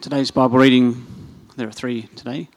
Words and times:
Today's 0.00 0.30
Bible 0.30 0.58
reading, 0.58 1.06
there 1.56 1.68
are 1.68 1.72
three 1.72 2.02
today. 2.14 2.48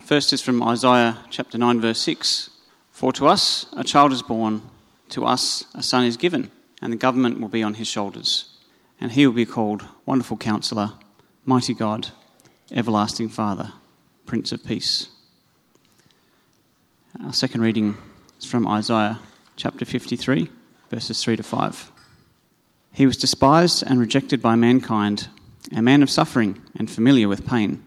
First 0.00 0.32
is 0.32 0.42
from 0.42 0.60
Isaiah 0.62 1.18
chapter 1.30 1.56
9, 1.56 1.80
verse 1.80 2.00
6. 2.00 2.50
For 2.90 3.12
to 3.12 3.28
us 3.28 3.66
a 3.76 3.84
child 3.84 4.12
is 4.12 4.22
born, 4.22 4.62
to 5.10 5.24
us 5.24 5.66
a 5.74 5.84
son 5.84 6.04
is 6.04 6.16
given, 6.16 6.50
and 6.82 6.92
the 6.92 6.96
government 6.96 7.38
will 7.38 7.48
be 7.48 7.62
on 7.62 7.74
his 7.74 7.86
shoulders. 7.86 8.56
And 9.00 9.12
he 9.12 9.24
will 9.24 9.34
be 9.34 9.46
called 9.46 9.86
Wonderful 10.04 10.38
Counselor, 10.38 10.94
Mighty 11.44 11.74
God, 11.74 12.08
Everlasting 12.72 13.28
Father, 13.28 13.72
Prince 14.24 14.50
of 14.50 14.64
Peace. 14.64 15.08
Our 17.22 17.32
second 17.32 17.60
reading 17.60 17.96
is 18.40 18.46
from 18.46 18.66
Isaiah 18.66 19.20
chapter 19.54 19.84
53, 19.84 20.50
verses 20.90 21.22
3 21.22 21.36
to 21.36 21.42
5. 21.44 21.92
He 22.92 23.06
was 23.06 23.16
despised 23.16 23.84
and 23.86 24.00
rejected 24.00 24.42
by 24.42 24.56
mankind 24.56 25.28
a 25.74 25.82
man 25.82 26.02
of 26.02 26.10
suffering 26.10 26.60
and 26.76 26.90
familiar 26.90 27.28
with 27.28 27.46
pain. 27.46 27.82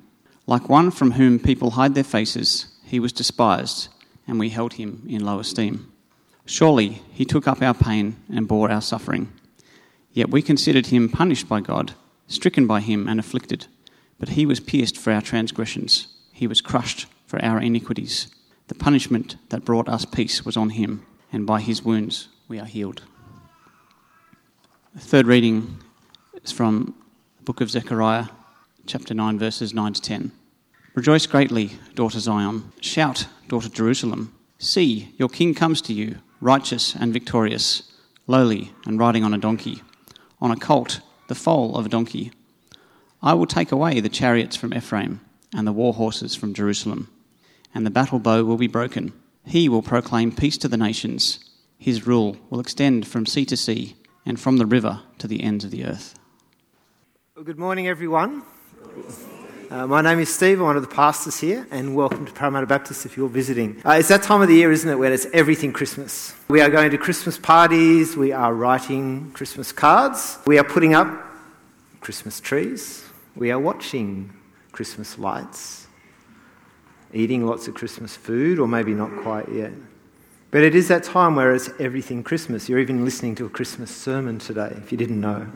Like 0.46 0.70
one 0.70 0.92
from 0.92 1.12
whom 1.12 1.40
people 1.40 1.72
hide 1.72 1.96
their 1.96 2.04
faces, 2.04 2.68
he 2.84 3.00
was 3.00 3.14
despised, 3.14 3.88
and 4.28 4.40
we 4.40 4.50
held 4.50 4.74
him 4.74 5.06
in 5.08 5.24
low 5.24 5.40
esteem. 5.40 5.92
Surely 6.46 7.02
he 7.12 7.26
took 7.26 7.48
up 7.48 7.62
our 7.62 7.74
pain 7.74 8.16
and 8.34 8.48
bore 8.48 8.72
our 8.72 8.82
suffering. 8.82 9.32
Yet 10.12 10.32
we 10.32 10.42
considered 10.42 10.88
him 10.88 11.08
punished 11.08 11.48
by 11.48 11.62
God, 11.62 11.94
stricken 12.28 12.66
by 12.66 12.80
him 12.80 13.08
and 13.08 13.20
afflicted. 13.20 13.68
But 14.20 14.30
he 14.30 14.46
was 14.46 14.60
pierced 14.60 14.98
for 14.98 15.14
our 15.14 15.22
transgressions, 15.22 16.08
he 16.34 16.48
was 16.48 16.62
crushed 16.62 17.06
for 17.28 17.44
our 17.44 17.60
iniquities. 17.60 18.28
The 18.68 18.76
punishment 18.76 19.36
that 19.50 19.66
brought 19.66 19.88
us 19.88 20.06
peace 20.06 20.46
was 20.46 20.58
on 20.58 20.72
him, 20.72 21.06
and 21.32 21.46
by 21.46 21.62
his 21.62 21.84
wounds 21.84 22.28
we 22.48 22.60
are 22.60 22.66
healed. 22.66 23.04
The 24.96 25.02
third 25.02 25.28
reading 25.28 25.78
is 26.44 26.52
from 26.52 26.96
book 27.50 27.62
of 27.62 27.72
Zechariah, 27.72 28.28
chapter 28.86 29.16
9, 29.16 29.40
verses 29.40 29.74
9 29.74 29.94
to 29.94 30.02
10. 30.04 30.32
Rejoice 30.94 31.26
greatly, 31.26 31.72
daughter 31.96 32.20
Zion. 32.20 32.72
Shout, 32.80 33.26
daughter 33.48 33.70
Jerusalem. 33.70 34.36
See, 34.60 35.16
your 35.18 35.30
king 35.30 35.56
comes 35.56 35.82
to 35.82 35.94
you, 35.94 36.20
righteous 36.42 36.94
and 36.94 37.12
victorious, 37.12 37.92
lowly 38.28 38.72
and 38.86 39.00
riding 39.00 39.24
on 39.24 39.34
a 39.34 39.40
donkey, 39.40 39.82
on 40.40 40.52
a 40.52 40.56
colt, 40.56 41.02
the 41.28 41.34
foal 41.34 41.76
of 41.76 41.88
a 41.88 41.90
donkey. 41.90 42.32
I 43.24 43.34
will 43.34 43.48
take 43.48 43.72
away 43.72 44.00
the 44.00 44.10
chariots 44.10 44.56
from 44.56 44.72
Ephraim 44.72 45.20
and 45.52 45.66
the 45.66 45.74
war 45.74 45.96
horses 45.96 46.36
from 46.36 46.54
Jerusalem, 46.54 47.10
and 47.74 47.84
the 47.84 47.90
battle 47.90 48.20
bow 48.20 48.44
will 48.44 48.58
be 48.58 48.68
broken. 48.68 49.12
He 49.44 49.68
will 49.68 49.82
proclaim 49.82 50.36
peace 50.36 50.60
to 50.60 50.68
the 50.68 50.78
nations. 50.78 51.40
His 51.80 52.06
rule 52.06 52.38
will 52.52 52.60
extend 52.60 53.08
from 53.08 53.26
sea 53.26 53.46
to 53.46 53.58
sea 53.58 53.96
and 54.24 54.40
from 54.40 54.58
the 54.58 54.68
river 54.68 55.02
to 55.18 55.28
the 55.28 55.42
ends 55.42 55.66
of 55.66 55.72
the 55.72 55.86
earth. 55.86 56.19
Well, 57.40 57.46
good 57.46 57.58
morning, 57.58 57.88
everyone. 57.88 58.44
Uh, 59.70 59.88
my 59.88 60.02
name 60.02 60.20
is 60.20 60.28
Steve. 60.28 60.60
I'm 60.60 60.66
one 60.66 60.76
of 60.76 60.82
the 60.82 60.94
pastors 60.94 61.40
here, 61.40 61.66
and 61.72 61.96
welcome 61.96 62.26
to 62.26 62.34
Parramatta 62.34 62.68
Baptist 62.68 63.06
if 63.06 63.16
you're 63.16 63.30
visiting. 63.30 63.82
Uh, 63.86 63.92
it's 63.92 64.10
that 64.10 64.24
time 64.24 64.42
of 64.42 64.50
the 64.50 64.56
year, 64.56 64.74
isn't 64.74 64.90
it, 64.90 64.98
where 65.00 65.14
it's 65.14 65.26
everything 65.32 65.72
Christmas. 65.72 66.36
We 66.50 66.60
are 66.60 66.70
going 66.70 66.92
to 66.92 66.98
Christmas 66.98 67.38
parties, 67.38 68.18
we 68.18 68.34
are 68.34 68.54
writing 68.54 69.32
Christmas 69.32 69.72
cards, 69.72 70.38
we 70.46 70.58
are 70.58 70.66
putting 70.66 70.94
up 70.94 71.08
Christmas 72.02 72.42
trees, 72.42 73.06
we 73.38 73.52
are 73.52 73.60
watching 73.60 74.34
Christmas 74.74 75.18
lights, 75.18 75.88
eating 77.14 77.46
lots 77.46 77.70
of 77.70 77.74
Christmas 77.74 78.18
food, 78.18 78.60
or 78.60 78.68
maybe 78.68 78.94
not 78.94 79.16
quite 79.22 79.48
yet. 79.48 79.72
But 80.52 80.64
it 80.64 80.76
is 80.76 80.90
that 80.90 81.06
time 81.06 81.38
where 81.38 81.56
it's 81.56 81.70
everything 81.80 82.22
Christmas. 82.22 82.68
You're 82.68 82.80
even 82.80 83.06
listening 83.06 83.36
to 83.36 83.46
a 83.46 83.50
Christmas 83.50 83.96
sermon 83.96 84.40
today, 84.40 84.74
if 84.76 84.92
you 84.92 84.98
didn't 84.98 85.22
know 85.22 85.48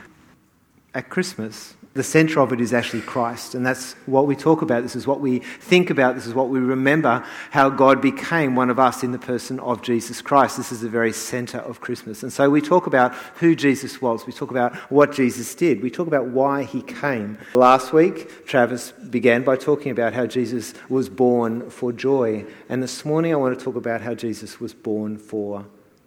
at 0.93 1.09
Christmas, 1.09 1.75
the 1.93 2.03
centre 2.03 2.39
of 2.39 2.51
it 2.51 2.59
is 2.59 2.73
actually 2.73 3.01
Christ. 3.01 3.53
And 3.53 3.63
that's 3.63 3.93
what 4.07 4.25
we 4.25 4.35
talk 4.35 4.63
about. 4.63 4.81
This 4.81 4.95
is 4.95 5.05
what 5.05 5.19
we 5.19 5.39
think 5.39 5.91
about. 5.91 6.15
This 6.15 6.25
is 6.25 6.33
what 6.33 6.49
we 6.49 6.59
remember 6.59 7.23
how 7.51 7.69
God 7.69 8.01
became 8.01 8.55
one 8.55 8.71
of 8.71 8.79
us 8.79 9.03
in 9.03 9.11
the 9.11 9.19
person 9.19 9.59
of 9.59 9.83
Jesus 9.83 10.21
Christ. 10.21 10.57
This 10.57 10.71
is 10.71 10.81
the 10.81 10.89
very 10.89 11.13
centre 11.13 11.59
of 11.59 11.81
Christmas. 11.81 12.23
And 12.23 12.33
so 12.33 12.49
we 12.49 12.61
talk 12.61 12.87
about 12.87 13.13
who 13.35 13.55
Jesus 13.55 14.01
was. 14.01 14.25
We 14.25 14.33
talk 14.33 14.49
about 14.49 14.75
what 14.91 15.11
Jesus 15.11 15.53
did. 15.53 15.83
We 15.83 15.91
talk 15.91 16.07
about 16.07 16.27
why 16.27 16.63
he 16.63 16.81
came. 16.81 17.37
Last 17.53 17.93
week, 17.93 18.45
Travis 18.47 18.91
began 18.91 19.43
by 19.43 19.55
talking 19.55 19.91
about 19.91 20.13
how 20.13 20.25
Jesus 20.25 20.73
was 20.89 21.09
born 21.09 21.69
for 21.69 21.91
joy. 21.91 22.45
And 22.69 22.81
this 22.81 23.05
morning, 23.05 23.33
I 23.33 23.35
want 23.35 23.57
to 23.57 23.63
talk 23.63 23.75
about 23.75 24.01
how 24.01 24.15
Jesus 24.15 24.59
was 24.59 24.73
born 24.73 25.17
for 25.17 25.65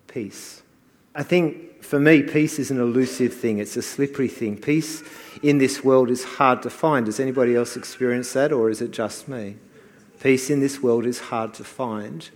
peace. 0.08 0.62
I 1.14 1.22
think 1.22 1.65
for 1.86 2.00
me, 2.00 2.22
peace 2.22 2.58
is 2.58 2.72
an 2.72 2.80
elusive 2.80 3.32
thing, 3.32 3.58
it's 3.58 3.76
a 3.76 3.82
slippery 3.82 4.28
thing. 4.28 4.58
Peace 4.58 5.04
in 5.42 5.58
this 5.58 5.84
world 5.84 6.10
is 6.10 6.24
hard 6.24 6.62
to 6.62 6.70
find. 6.70 7.06
Does 7.06 7.20
anybody 7.20 7.54
else 7.54 7.76
experience 7.76 8.32
that, 8.32 8.52
or 8.52 8.70
is 8.70 8.82
it 8.82 8.90
just 8.90 9.28
me? 9.28 9.56
Peace 10.20 10.50
in 10.50 10.58
this 10.60 10.82
world 10.82 11.06
is 11.06 11.20
hard 11.20 11.54
to 11.54 11.64
find, 11.64 12.28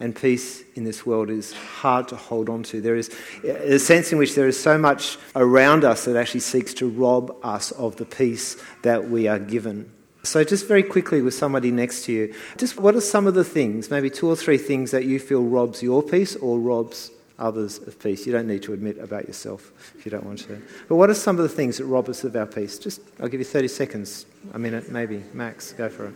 and 0.00 0.14
peace 0.14 0.62
in 0.74 0.82
this 0.82 1.06
world 1.06 1.30
is 1.30 1.52
hard 1.52 2.08
to 2.08 2.16
hold 2.16 2.48
on 2.48 2.64
to. 2.64 2.80
There 2.80 2.96
is 2.96 3.14
a 3.44 3.78
sense 3.78 4.10
in 4.10 4.18
which 4.18 4.34
there 4.34 4.48
is 4.48 4.60
so 4.60 4.76
much 4.76 5.18
around 5.36 5.84
us 5.84 6.04
that 6.06 6.16
actually 6.16 6.40
seeks 6.40 6.74
to 6.74 6.88
rob 6.88 7.34
us 7.44 7.70
of 7.72 7.96
the 7.96 8.04
peace 8.04 8.56
that 8.82 9.08
we 9.08 9.28
are 9.28 9.38
given. 9.38 9.92
So, 10.24 10.42
just 10.42 10.66
very 10.66 10.82
quickly 10.82 11.22
with 11.22 11.34
somebody 11.34 11.70
next 11.70 12.04
to 12.06 12.12
you, 12.12 12.34
just 12.56 12.80
what 12.80 12.96
are 12.96 13.00
some 13.00 13.28
of 13.28 13.34
the 13.34 13.44
things, 13.44 13.88
maybe 13.88 14.10
two 14.10 14.28
or 14.28 14.34
three 14.34 14.58
things 14.58 14.90
that 14.90 15.04
you 15.04 15.20
feel 15.20 15.44
robs 15.44 15.80
your 15.80 16.02
peace 16.02 16.34
or 16.34 16.58
robs 16.58 17.12
others 17.38 17.78
of 17.78 17.98
peace. 17.98 18.26
You 18.26 18.32
don't 18.32 18.46
need 18.46 18.62
to 18.64 18.72
admit 18.72 18.98
about 18.98 19.26
yourself 19.26 19.72
if 19.96 20.04
you 20.04 20.10
don't 20.10 20.24
want 20.24 20.40
to. 20.40 20.62
But 20.88 20.96
what 20.96 21.10
are 21.10 21.14
some 21.14 21.36
of 21.36 21.42
the 21.42 21.48
things 21.48 21.78
that 21.78 21.84
rob 21.84 22.08
us 22.08 22.24
of 22.24 22.34
our 22.36 22.46
peace? 22.46 22.78
Just, 22.78 23.00
I'll 23.20 23.28
give 23.28 23.40
you 23.40 23.44
30 23.44 23.68
seconds, 23.68 24.26
a 24.52 24.58
minute 24.58 24.90
maybe, 24.90 25.22
max. 25.32 25.72
Go 25.72 25.88
for 25.88 26.06
it. 26.06 26.14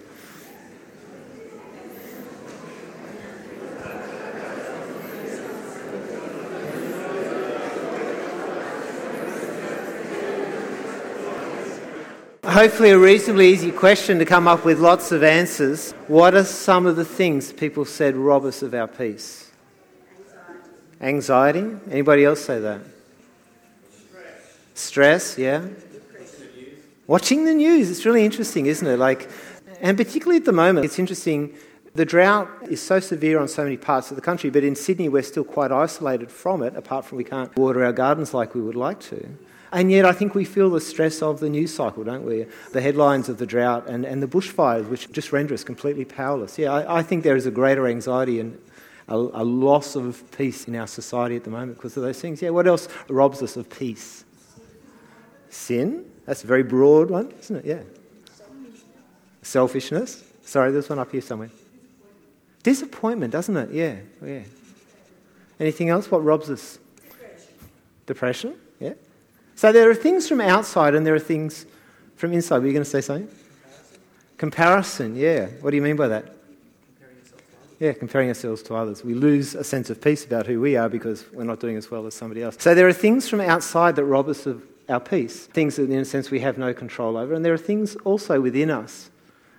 Hopefully, 12.44 12.90
a 12.90 12.98
reasonably 12.98 13.52
easy 13.52 13.70
question 13.70 14.18
to 14.18 14.24
come 14.24 14.48
up 14.48 14.64
with 14.64 14.80
lots 14.80 15.12
of 15.12 15.22
answers. 15.22 15.92
What 16.08 16.34
are 16.34 16.42
some 16.42 16.84
of 16.84 16.96
the 16.96 17.04
things 17.04 17.52
people 17.52 17.84
said 17.84 18.16
rob 18.16 18.44
us 18.44 18.60
of 18.62 18.74
our 18.74 18.88
peace? 18.88 19.49
Anxiety? 21.00 21.64
Anybody 21.90 22.24
else 22.24 22.44
say 22.44 22.60
that? 22.60 22.80
Stress, 24.74 25.32
Stress 25.32 25.38
yeah. 25.38 25.66
Watching 27.06 27.44
the 27.44 27.54
news, 27.54 27.90
it's 27.90 28.04
really 28.06 28.24
interesting, 28.24 28.66
isn't 28.66 28.86
it? 28.86 28.98
Like, 28.98 29.28
and 29.80 29.96
particularly 29.96 30.36
at 30.36 30.44
the 30.44 30.52
moment, 30.52 30.84
it's 30.84 30.98
interesting. 30.98 31.54
The 31.94 32.04
drought 32.04 32.48
is 32.68 32.80
so 32.80 33.00
severe 33.00 33.40
on 33.40 33.48
so 33.48 33.64
many 33.64 33.76
parts 33.76 34.10
of 34.10 34.16
the 34.16 34.22
country, 34.22 34.48
but 34.48 34.62
in 34.62 34.76
Sydney, 34.76 35.08
we're 35.08 35.22
still 35.22 35.42
quite 35.42 35.72
isolated 35.72 36.30
from 36.30 36.62
it, 36.62 36.76
apart 36.76 37.04
from 37.04 37.18
we 37.18 37.24
can't 37.24 37.54
water 37.56 37.84
our 37.84 37.92
gardens 37.92 38.32
like 38.32 38.54
we 38.54 38.60
would 38.60 38.76
like 38.76 39.00
to. 39.00 39.28
And 39.72 39.90
yet, 39.90 40.04
I 40.04 40.12
think 40.12 40.34
we 40.34 40.44
feel 40.44 40.70
the 40.70 40.80
stress 40.80 41.22
of 41.22 41.40
the 41.40 41.48
news 41.48 41.74
cycle, 41.74 42.04
don't 42.04 42.24
we? 42.24 42.46
The 42.72 42.80
headlines 42.80 43.28
of 43.28 43.38
the 43.38 43.46
drought 43.46 43.88
and, 43.88 44.04
and 44.04 44.22
the 44.22 44.28
bushfires, 44.28 44.88
which 44.88 45.10
just 45.10 45.32
render 45.32 45.54
us 45.54 45.64
completely 45.64 46.04
powerless. 46.04 46.58
Yeah, 46.58 46.72
I, 46.72 46.98
I 46.98 47.02
think 47.02 47.24
there 47.24 47.36
is 47.36 47.46
a 47.46 47.50
greater 47.50 47.86
anxiety 47.86 48.40
and 48.40 48.60
a, 49.10 49.16
a 49.16 49.44
loss 49.44 49.96
of 49.96 50.24
peace 50.36 50.66
in 50.68 50.76
our 50.76 50.86
society 50.86 51.36
at 51.36 51.44
the 51.44 51.50
moment 51.50 51.76
because 51.76 51.96
of 51.96 52.02
those 52.02 52.20
things. 52.20 52.40
Yeah, 52.40 52.50
what 52.50 52.66
else 52.66 52.88
robs 53.08 53.42
us 53.42 53.56
of 53.56 53.68
peace? 53.68 54.24
Sin. 55.50 56.06
That's 56.26 56.44
a 56.44 56.46
very 56.46 56.62
broad 56.62 57.10
one, 57.10 57.32
isn't 57.40 57.56
it? 57.56 57.64
Yeah. 57.64 57.82
Selfishness. 59.42 60.22
Sorry, 60.44 60.70
there's 60.70 60.88
one 60.88 61.00
up 61.00 61.10
here 61.10 61.20
somewhere. 61.20 61.50
Disappointment, 62.62 63.32
doesn't 63.32 63.56
it? 63.56 63.70
Yeah, 63.72 63.96
yeah. 64.24 64.42
Anything 65.58 65.88
else? 65.88 66.10
What 66.10 66.24
robs 66.24 66.48
us? 66.48 66.78
Depression. 67.02 67.54
Depression, 68.06 68.54
yeah. 68.78 68.94
So 69.56 69.72
there 69.72 69.90
are 69.90 69.94
things 69.94 70.28
from 70.28 70.40
outside 70.40 70.94
and 70.94 71.04
there 71.04 71.14
are 71.14 71.18
things 71.18 71.66
from 72.16 72.32
inside. 72.32 72.60
Were 72.60 72.66
you 72.66 72.72
going 72.72 72.84
to 72.84 72.90
say 72.90 73.00
something? 73.00 73.28
Comparison, 74.38 75.16
yeah. 75.16 75.46
What 75.60 75.70
do 75.70 75.76
you 75.76 75.82
mean 75.82 75.96
by 75.96 76.08
that? 76.08 76.34
Yeah, 77.80 77.94
comparing 77.94 78.28
ourselves 78.28 78.62
to 78.64 78.74
others. 78.74 79.02
We 79.02 79.14
lose 79.14 79.54
a 79.54 79.64
sense 79.64 79.88
of 79.88 80.02
peace 80.02 80.24
about 80.26 80.46
who 80.46 80.60
we 80.60 80.76
are 80.76 80.90
because 80.90 81.24
we're 81.32 81.44
not 81.44 81.60
doing 81.60 81.76
as 81.76 81.90
well 81.90 82.06
as 82.06 82.12
somebody 82.12 82.42
else. 82.42 82.56
So 82.58 82.74
there 82.74 82.86
are 82.86 82.92
things 82.92 83.26
from 83.26 83.40
outside 83.40 83.96
that 83.96 84.04
rob 84.04 84.28
us 84.28 84.44
of 84.44 84.62
our 84.90 85.00
peace, 85.00 85.46
things 85.46 85.76
that, 85.76 85.90
in 85.90 85.98
a 85.98 86.04
sense, 86.04 86.30
we 86.30 86.40
have 86.40 86.58
no 86.58 86.74
control 86.74 87.16
over. 87.16 87.32
And 87.32 87.42
there 87.42 87.54
are 87.54 87.58
things 87.58 87.96
also 88.04 88.38
within 88.38 88.70
us, 88.70 89.10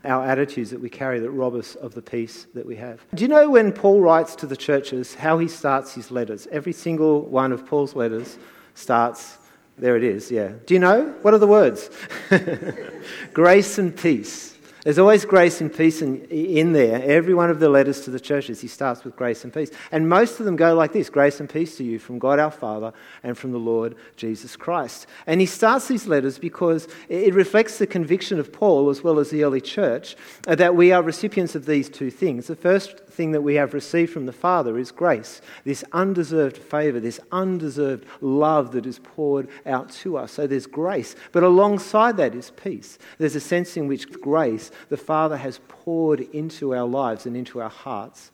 our 0.06 0.24
attitudes 0.24 0.70
that 0.70 0.80
we 0.80 0.90
carry, 0.90 1.20
that 1.20 1.32
rob 1.32 1.56
us 1.56 1.74
of 1.74 1.96
the 1.96 2.02
peace 2.02 2.46
that 2.54 2.66
we 2.66 2.76
have. 2.76 3.04
Do 3.16 3.24
you 3.24 3.28
know 3.28 3.50
when 3.50 3.72
Paul 3.72 4.02
writes 4.02 4.36
to 4.36 4.46
the 4.46 4.58
churches 4.58 5.16
how 5.16 5.40
he 5.40 5.48
starts 5.48 5.96
his 5.96 6.12
letters? 6.12 6.48
Every 6.52 6.74
single 6.74 7.24
one 7.24 7.52
of 7.52 7.66
Paul's 7.66 7.96
letters 7.96 8.38
starts, 8.76 9.40
there 9.80 9.98
it 9.98 10.04
is, 10.04 10.30
yeah. 10.30 10.52
Do 10.68 10.76
you 10.76 10.80
know? 10.80 11.16
What 11.24 11.34
are 11.34 11.40
the 11.40 11.48
words? 11.48 11.90
Grace 13.34 13.80
and 13.80 13.98
peace 13.98 14.51
There's 14.84 14.98
always 14.98 15.26
grace 15.26 15.62
and 15.62 15.72
peace 15.72 16.02
in, 16.02 16.26
in 16.26 16.74
there. 16.74 17.04
Every 17.04 17.36
one 17.36 17.52
of 17.52 17.60
the 17.60 17.70
letters 17.70 18.02
to 18.02 18.10
the 18.10 18.20
churches, 18.20 18.62
he 18.62 18.68
starts 18.68 19.04
with 19.04 19.16
grace 19.16 19.44
and 19.44 19.54
peace. 19.54 19.70
And 19.92 20.10
most 20.10 20.40
of 20.40 20.46
them 20.46 20.56
go 20.56 20.74
like 20.74 20.92
this 20.92 21.10
grace 21.10 21.40
and 21.40 21.48
peace 21.48 21.78
to 21.78 21.84
you 21.84 22.00
from 22.00 22.18
God 22.18 22.40
our 22.40 22.50
Father 22.50 22.92
and 23.22 23.38
from 23.38 23.52
the 23.52 23.60
Lord 23.60 23.96
Jesus 24.16 24.56
Christ. 24.56 25.06
And 25.28 25.40
he 25.40 25.46
starts 25.46 25.88
these 25.88 26.08
letters 26.08 26.40
because 26.40 26.88
it 27.10 27.36
reflects 27.36 27.78
the 27.78 27.86
conviction 27.86 28.40
of 28.40 28.52
Paul 28.52 28.90
as 28.90 29.04
well 29.04 29.20
as 29.20 29.30
the 29.30 29.44
early 29.44 29.62
church 29.62 30.16
that 30.44 30.76
we 30.76 30.92
are 30.92 31.04
recipients 31.04 31.54
of 31.54 31.68
these 31.68 31.88
two 31.88 32.10
things. 32.10 32.48
The 32.48 32.56
first 32.56 33.08
thing 33.12 33.32
that 33.32 33.42
we 33.42 33.56
have 33.56 33.74
received 33.74 34.12
from 34.12 34.26
the 34.26 34.34
Father 34.34 34.78
is 34.78 34.92
grace, 34.92 35.42
this 35.64 35.84
undeserved 35.92 36.58
favor, 36.58 37.00
this 37.00 37.20
undeserved 37.32 38.06
love 38.22 38.72
that 38.72 38.86
is 38.86 39.00
poured 39.00 39.48
out 39.66 39.92
to 39.92 40.18
us. 40.18 40.32
So 40.34 40.48
there's 40.48 40.68
grace. 40.68 41.16
But 41.32 41.44
alongside 41.44 42.18
that 42.18 42.36
is 42.36 42.52
peace. 42.52 42.98
There's 43.18 43.36
a 43.36 43.40
sense 43.40 43.78
in 43.78 43.88
which 43.88 44.12
grace, 44.12 44.72
the 44.90 44.98
Father 44.98 45.38
has 45.38 45.60
poured 45.68 46.22
into 46.22 46.74
our 46.74 46.88
lives 46.88 47.26
and 47.26 47.36
into 47.36 47.62
our 47.62 47.70
hearts 47.70 48.32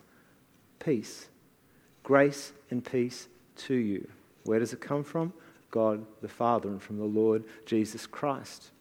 peace. 0.80 1.28
Grace 2.04 2.54
and 2.70 2.84
peace 2.84 3.28
to 3.58 3.74
you. 3.74 4.08
Where 4.44 4.60
does 4.60 4.72
it 4.72 4.80
come 4.80 5.04
from? 5.04 5.34
God 5.72 6.06
the 6.22 6.30
Father 6.30 6.70
and 6.70 6.82
from 6.82 6.98
the 6.98 7.04
Lord 7.04 7.44
Jesus 7.66 8.08
Christ. 8.08 8.72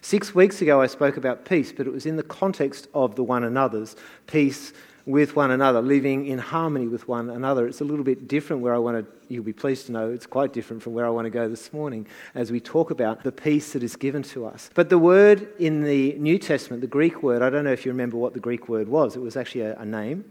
Six 0.00 0.34
weeks 0.34 0.62
ago, 0.62 0.80
I 0.80 0.86
spoke 0.86 1.16
about 1.16 1.44
peace, 1.44 1.72
but 1.72 1.86
it 1.86 1.92
was 1.92 2.06
in 2.06 2.16
the 2.16 2.22
context 2.22 2.88
of 2.94 3.16
the 3.16 3.24
one 3.24 3.44
another's. 3.44 3.96
Peace 4.26 4.72
with 5.10 5.36
one 5.36 5.50
another, 5.50 5.80
living 5.80 6.26
in 6.26 6.38
harmony 6.38 6.86
with 6.88 7.08
one 7.08 7.30
another. 7.30 7.66
It's 7.66 7.80
a 7.80 7.84
little 7.84 8.04
bit 8.04 8.28
different 8.28 8.62
where 8.62 8.74
I 8.74 8.78
want 8.78 9.04
to, 9.04 9.12
you'll 9.32 9.44
be 9.44 9.52
pleased 9.52 9.86
to 9.86 9.92
know, 9.92 10.10
it's 10.10 10.26
quite 10.26 10.52
different 10.52 10.82
from 10.82 10.92
where 10.92 11.06
I 11.06 11.10
want 11.10 11.26
to 11.26 11.30
go 11.30 11.48
this 11.48 11.72
morning 11.72 12.06
as 12.34 12.50
we 12.50 12.60
talk 12.60 12.90
about 12.90 13.22
the 13.22 13.32
peace 13.32 13.72
that 13.72 13.82
is 13.82 13.96
given 13.96 14.22
to 14.24 14.46
us. 14.46 14.70
But 14.74 14.88
the 14.88 14.98
word 14.98 15.48
in 15.58 15.84
the 15.84 16.14
New 16.14 16.38
Testament, 16.38 16.80
the 16.80 16.86
Greek 16.86 17.22
word, 17.22 17.42
I 17.42 17.50
don't 17.50 17.64
know 17.64 17.72
if 17.72 17.84
you 17.84 17.92
remember 17.92 18.16
what 18.16 18.34
the 18.34 18.40
Greek 18.40 18.68
word 18.68 18.88
was, 18.88 19.16
it 19.16 19.20
was 19.20 19.36
actually 19.36 19.62
a, 19.62 19.76
a 19.78 19.84
name. 19.84 20.24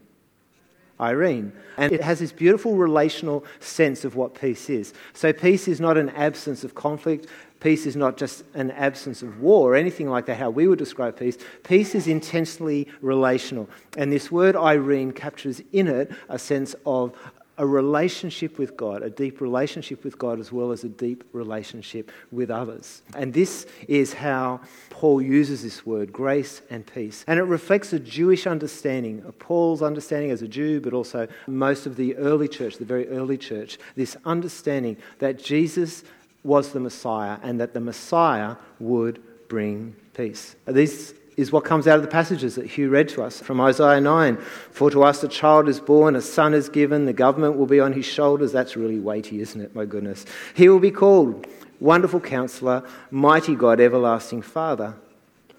Irene. 1.02 1.54
And 1.78 1.94
it 1.94 2.02
has 2.02 2.20
this 2.20 2.34
beautiful 2.34 2.76
relational 2.76 3.46
sense 3.62 4.04
of 4.04 4.16
what 4.16 4.36
peace 4.36 4.70
is. 4.70 4.94
So, 5.14 5.32
peace 5.32 5.68
is 5.70 5.80
not 5.80 5.98
an 5.98 6.10
absence 6.10 6.66
of 6.66 6.76
conflict. 6.76 7.28
Peace 7.60 7.86
is 7.86 7.96
not 7.96 8.18
just 8.18 8.44
an 8.54 8.72
absence 8.72 9.22
of 9.22 9.42
war 9.42 9.74
or 9.74 9.76
anything 9.76 10.10
like 10.10 10.26
that, 10.28 10.38
how 10.38 10.50
we 10.50 10.68
would 10.68 10.80
describe 10.80 11.18
peace. 11.18 11.38
Peace 11.64 11.94
is 11.94 12.08
intensely 12.08 12.88
relational. 13.02 13.70
And 13.98 14.12
this 14.12 14.32
word 14.32 14.56
Irene 14.56 15.12
captures 15.12 15.62
in 15.74 15.88
it 15.88 16.12
a 16.30 16.40
sense 16.40 16.76
of 16.86 17.14
a 17.60 17.66
relationship 17.66 18.58
with 18.58 18.78
God, 18.78 19.04
a 19.04 19.10
deep 19.10 19.42
relationship 19.42 20.06
with 20.06 20.18
God, 20.18 20.40
as 20.40 20.50
well 20.50 20.72
as 20.72 20.86
a 20.86 20.90
deep 20.90 21.26
relationship 21.34 22.10
with 22.32 22.50
others. 22.50 23.02
And 23.14 23.34
this 23.34 23.68
is 23.90 24.14
how 24.14 24.62
Paul 24.90 25.22
uses 25.22 25.62
this 25.62 25.86
word, 25.86 26.14
grace 26.14 26.62
and 26.70 26.88
peace. 26.88 27.26
And 27.28 27.38
it 27.38 27.44
reflects 27.44 27.92
a 27.92 28.00
Jewish 28.00 28.48
understanding, 28.48 29.22
Paul's 29.40 29.82
understanding 29.82 30.32
as 30.32 30.42
a 30.42 30.48
Jew, 30.48 30.80
but 30.80 30.94
also 30.94 31.28
most 31.48 31.86
of 31.86 31.98
the 31.98 32.16
early 32.16 32.48
church, 32.48 32.78
the 32.78 32.86
very 32.86 33.10
early 33.10 33.38
church, 33.38 33.78
this 33.98 34.16
understanding 34.24 34.96
that 35.20 35.38
Jesus 35.38 36.06
was 36.44 36.72
the 36.72 36.80
Messiah 36.80 37.38
and 37.44 37.60
that 37.60 37.74
the 37.74 37.80
Messiah 37.80 38.56
would 38.80 39.22
bring 39.48 39.96
peace. 40.14 40.56
This 40.66 41.14
is 41.38 41.52
what 41.52 41.64
comes 41.64 41.88
out 41.88 41.96
of 41.96 42.02
the 42.02 42.10
passages 42.10 42.56
that 42.56 42.66
Hugh 42.66 42.90
read 42.90 43.08
to 43.10 43.24
us 43.24 43.40
from 43.40 43.62
Isaiah 43.62 44.02
9. 44.02 44.38
For 44.72 44.92
to 44.92 45.04
us 45.04 45.24
a 45.24 45.28
child 45.28 45.70
is 45.70 45.80
born, 45.80 46.16
a 46.16 46.22
son 46.22 46.54
is 46.54 46.68
given, 46.68 47.06
the 47.06 47.14
government 47.14 47.58
will 47.58 47.66
be 47.66 47.80
on 47.80 47.94
his 47.94 48.06
shoulders. 48.06 48.52
That's 48.52 48.76
really 48.76 49.00
weighty, 49.00 49.40
isn't 49.42 49.62
it? 49.62 49.74
My 49.74 49.86
goodness. 49.86 50.26
He 50.54 50.68
will 50.68 50.80
be 50.80 50.92
called 50.92 51.48
Wonderful 51.80 52.20
Counselor, 52.20 52.84
Mighty 53.10 53.56
God, 53.56 53.80
Everlasting 53.80 54.42
Father, 54.42 54.96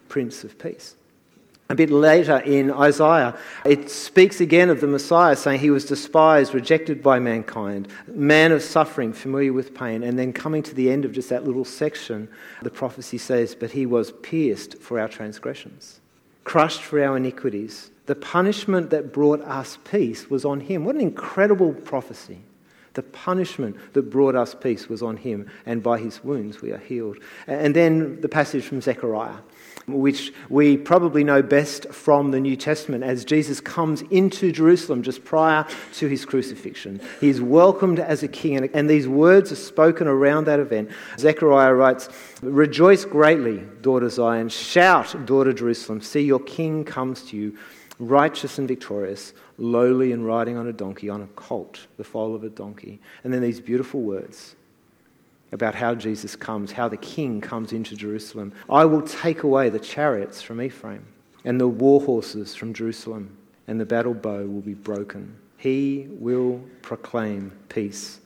Prince 0.08 0.44
of 0.44 0.58
Peace. 0.58 0.96
A 1.70 1.74
bit 1.76 1.90
later 1.90 2.38
in 2.38 2.72
Isaiah, 2.72 3.38
it 3.64 3.90
speaks 3.90 4.40
again 4.40 4.70
of 4.70 4.80
the 4.80 4.88
Messiah, 4.88 5.36
saying 5.36 5.60
he 5.60 5.70
was 5.70 5.84
despised, 5.84 6.52
rejected 6.52 7.00
by 7.00 7.20
mankind, 7.20 7.86
man 8.08 8.50
of 8.50 8.60
suffering, 8.60 9.12
familiar 9.12 9.52
with 9.52 9.72
pain. 9.72 10.02
And 10.02 10.18
then 10.18 10.32
coming 10.32 10.64
to 10.64 10.74
the 10.74 10.90
end 10.90 11.04
of 11.04 11.12
just 11.12 11.28
that 11.28 11.44
little 11.44 11.64
section, 11.64 12.28
the 12.60 12.70
prophecy 12.70 13.18
says, 13.18 13.54
But 13.54 13.70
he 13.70 13.86
was 13.86 14.10
pierced 14.10 14.78
for 14.78 14.98
our 14.98 15.06
transgressions, 15.06 16.00
crushed 16.42 16.82
for 16.82 17.00
our 17.00 17.16
iniquities. 17.16 17.92
The 18.06 18.16
punishment 18.16 18.90
that 18.90 19.12
brought 19.12 19.40
us 19.42 19.78
peace 19.84 20.28
was 20.28 20.44
on 20.44 20.58
him. 20.58 20.84
What 20.84 20.96
an 20.96 21.00
incredible 21.00 21.72
prophecy. 21.72 22.40
The 22.94 23.02
punishment 23.02 23.76
that 23.92 24.10
brought 24.10 24.34
us 24.34 24.54
peace 24.54 24.88
was 24.88 25.02
on 25.02 25.16
him, 25.16 25.48
and 25.66 25.82
by 25.82 25.98
his 25.98 26.22
wounds 26.24 26.60
we 26.60 26.72
are 26.72 26.78
healed. 26.78 27.18
And 27.46 27.74
then 27.74 28.20
the 28.20 28.28
passage 28.28 28.64
from 28.64 28.80
Zechariah 28.80 29.38
which 29.86 30.32
we 30.48 30.76
probably 30.76 31.24
know 31.24 31.42
best 31.42 31.86
from 31.92 32.30
the 32.30 32.40
New 32.40 32.56
Testament 32.56 33.04
as 33.04 33.24
Jesus 33.24 33.60
comes 33.60 34.02
into 34.02 34.52
Jerusalem 34.52 35.02
just 35.02 35.24
prior 35.24 35.66
to 35.94 36.06
his 36.06 36.24
crucifixion. 36.24 37.00
He 37.20 37.28
is 37.28 37.40
welcomed 37.40 37.98
as 37.98 38.22
a 38.22 38.28
king, 38.28 38.70
and 38.74 38.88
these 38.88 39.08
words 39.08 39.52
are 39.52 39.56
spoken 39.56 40.06
around 40.06 40.44
that 40.44 40.60
event. 40.60 40.90
Zechariah 41.18 41.74
writes, 41.74 42.08
Rejoice 42.42 43.04
greatly, 43.04 43.58
daughter 43.82 44.08
Zion. 44.08 44.48
Shout, 44.48 45.26
daughter 45.26 45.52
Jerusalem. 45.52 46.00
See, 46.00 46.22
your 46.22 46.40
king 46.40 46.84
comes 46.84 47.22
to 47.24 47.36
you, 47.36 47.56
righteous 47.98 48.58
and 48.58 48.68
victorious, 48.68 49.32
lowly 49.60 50.10
and 50.12 50.26
riding 50.26 50.56
on 50.56 50.66
a 50.66 50.72
donkey, 50.72 51.08
on 51.08 51.22
a 51.22 51.26
colt, 51.28 51.86
the 51.96 52.04
foal 52.04 52.34
of 52.34 52.42
a 52.42 52.48
donkey. 52.48 53.00
And 53.22 53.32
then 53.32 53.42
these 53.42 53.60
beautiful 53.60 54.00
words 54.00 54.56
about 55.52 55.74
how 55.74 55.94
Jesus 55.94 56.34
comes, 56.34 56.72
how 56.72 56.88
the 56.88 56.96
king 56.96 57.40
comes 57.40 57.72
into 57.72 57.94
Jerusalem. 57.94 58.52
I 58.68 58.84
will 58.84 59.02
take 59.02 59.42
away 59.42 59.68
the 59.68 59.78
chariots 59.78 60.40
from 60.42 60.62
Ephraim 60.62 61.06
and 61.44 61.60
the 61.60 61.68
war 61.68 62.00
horses 62.00 62.54
from 62.54 62.72
Jerusalem, 62.72 63.36
and 63.66 63.80
the 63.80 63.86
battle 63.86 64.14
bow 64.14 64.46
will 64.46 64.60
be 64.60 64.74
broken. 64.74 65.36
He 65.56 66.06
will 66.10 66.60
proclaim 66.82 67.52
peace 67.68 68.20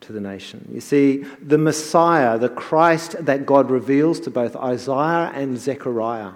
to 0.00 0.12
the 0.12 0.20
nation. 0.20 0.68
You 0.72 0.80
see, 0.80 1.18
the 1.40 1.58
Messiah, 1.58 2.38
the 2.38 2.48
Christ 2.48 3.24
that 3.24 3.46
God 3.46 3.70
reveals 3.70 4.20
to 4.20 4.30
both 4.30 4.56
Isaiah 4.56 5.30
and 5.34 5.56
Zechariah, 5.58 6.32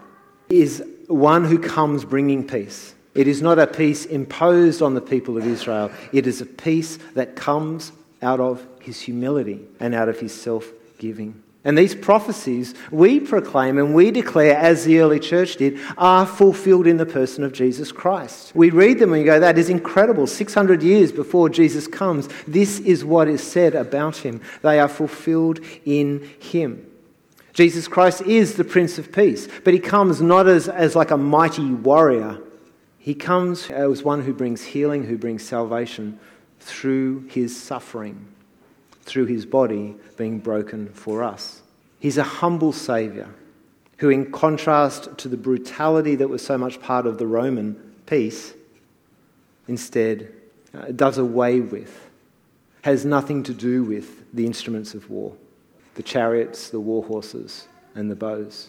is 0.49 0.82
one 1.08 1.44
who 1.44 1.58
comes 1.58 2.05
bringing 2.05 2.46
peace. 2.46 2.94
It 3.15 3.27
is 3.27 3.43
not 3.43 3.59
a 3.59 3.67
peace 3.67 4.05
imposed 4.05 4.83
on 4.83 4.95
the 4.95 5.01
people 5.01 5.37
of 5.37 5.47
Israel, 5.47 5.91
it 6.13 6.27
is 6.27 6.41
a 6.41 6.47
peace 6.47 6.99
that 7.15 7.37
comes 7.37 7.93
out 8.23 8.41
of 8.41 8.67
his 8.81 9.01
humility 9.01 9.61
and 9.81 9.95
out 9.95 10.09
of 10.09 10.19
his 10.19 10.33
self 10.33 10.71
giving. 10.99 11.43
And 11.65 11.77
these 11.77 11.95
prophecies 11.95 12.75
we 12.91 13.21
proclaim 13.21 13.79
and 13.79 13.95
we 13.95 14.11
declare, 14.11 14.57
as 14.57 14.85
the 14.85 15.01
early 15.01 15.19
church 15.19 15.57
did, 15.57 15.79
are 15.99 16.25
fulfilled 16.25 16.87
in 16.87 16.97
the 16.97 17.07
person 17.07 17.45
of 17.45 17.53
Jesus 17.53 17.93
Christ. 17.93 18.53
We 18.55 18.71
read 18.71 18.99
them 18.99 19.13
and 19.13 19.21
we 19.21 19.25
go, 19.25 19.41
that 19.41 19.59
is 19.59 19.69
incredible. 19.69 20.27
600 20.27 20.83
years 20.83 21.13
before 21.13 21.49
Jesus 21.49 21.87
comes, 21.87 22.29
this 22.47 22.79
is 22.81 23.05
what 23.05 23.29
is 23.29 23.43
said 23.43 23.75
about 23.75 24.17
him. 24.17 24.41
They 24.63 24.79
are 24.79 24.89
fulfilled 24.89 25.61
in 25.85 26.31
him. 26.39 26.87
Jesus 27.53 27.89
Christ 27.89 28.23
is 28.23 28.55
the 28.55 28.65
Prince 28.65 28.99
of 28.99 29.13
Peace, 29.13 29.49
but 29.65 29.75
he 29.75 29.81
comes 29.81 30.23
not 30.23 30.47
as, 30.47 30.69
as 30.69 30.95
like 30.95 31.11
a 31.11 31.17
mighty 31.17 31.73
warrior. 31.73 32.38
He 33.09 33.15
comes 33.15 33.71
as 33.71 34.03
one 34.03 34.21
who 34.21 34.35
brings 34.35 34.62
healing, 34.62 35.05
who 35.05 35.17
brings 35.17 35.43
salvation 35.43 36.21
through 36.61 37.27
his 37.31 37.59
suffering, 37.59 38.29
through 39.00 39.25
his 39.25 39.47
body 39.47 39.97
being 40.19 40.41
broken 40.41 40.91
for 40.91 41.23
us. 41.23 41.62
He's 42.00 42.19
a 42.19 42.23
humble 42.23 42.71
Saviour 42.71 43.31
who, 43.97 44.11
in 44.11 44.31
contrast 44.31 45.17
to 45.17 45.29
the 45.29 45.38
brutality 45.38 46.17
that 46.17 46.29
was 46.29 46.45
so 46.45 46.59
much 46.59 46.83
part 46.83 47.07
of 47.07 47.17
the 47.17 47.27
Roman 47.27 47.77
peace, 48.05 48.53
instead 49.69 50.31
uh, 50.75 50.93
does 50.93 51.17
away 51.17 51.61
with, 51.61 52.11
has 52.83 53.07
nothing 53.07 53.43
to 53.45 53.55
do 53.55 53.85
with 53.85 54.31
the 54.35 54.45
instruments 54.45 54.93
of 54.93 55.09
war 55.09 55.35
the 55.95 56.03
chariots, 56.03 56.69
the 56.69 56.79
war 56.79 57.03
horses, 57.03 57.69
and 57.95 58.11
the 58.11 58.17
bows. 58.17 58.69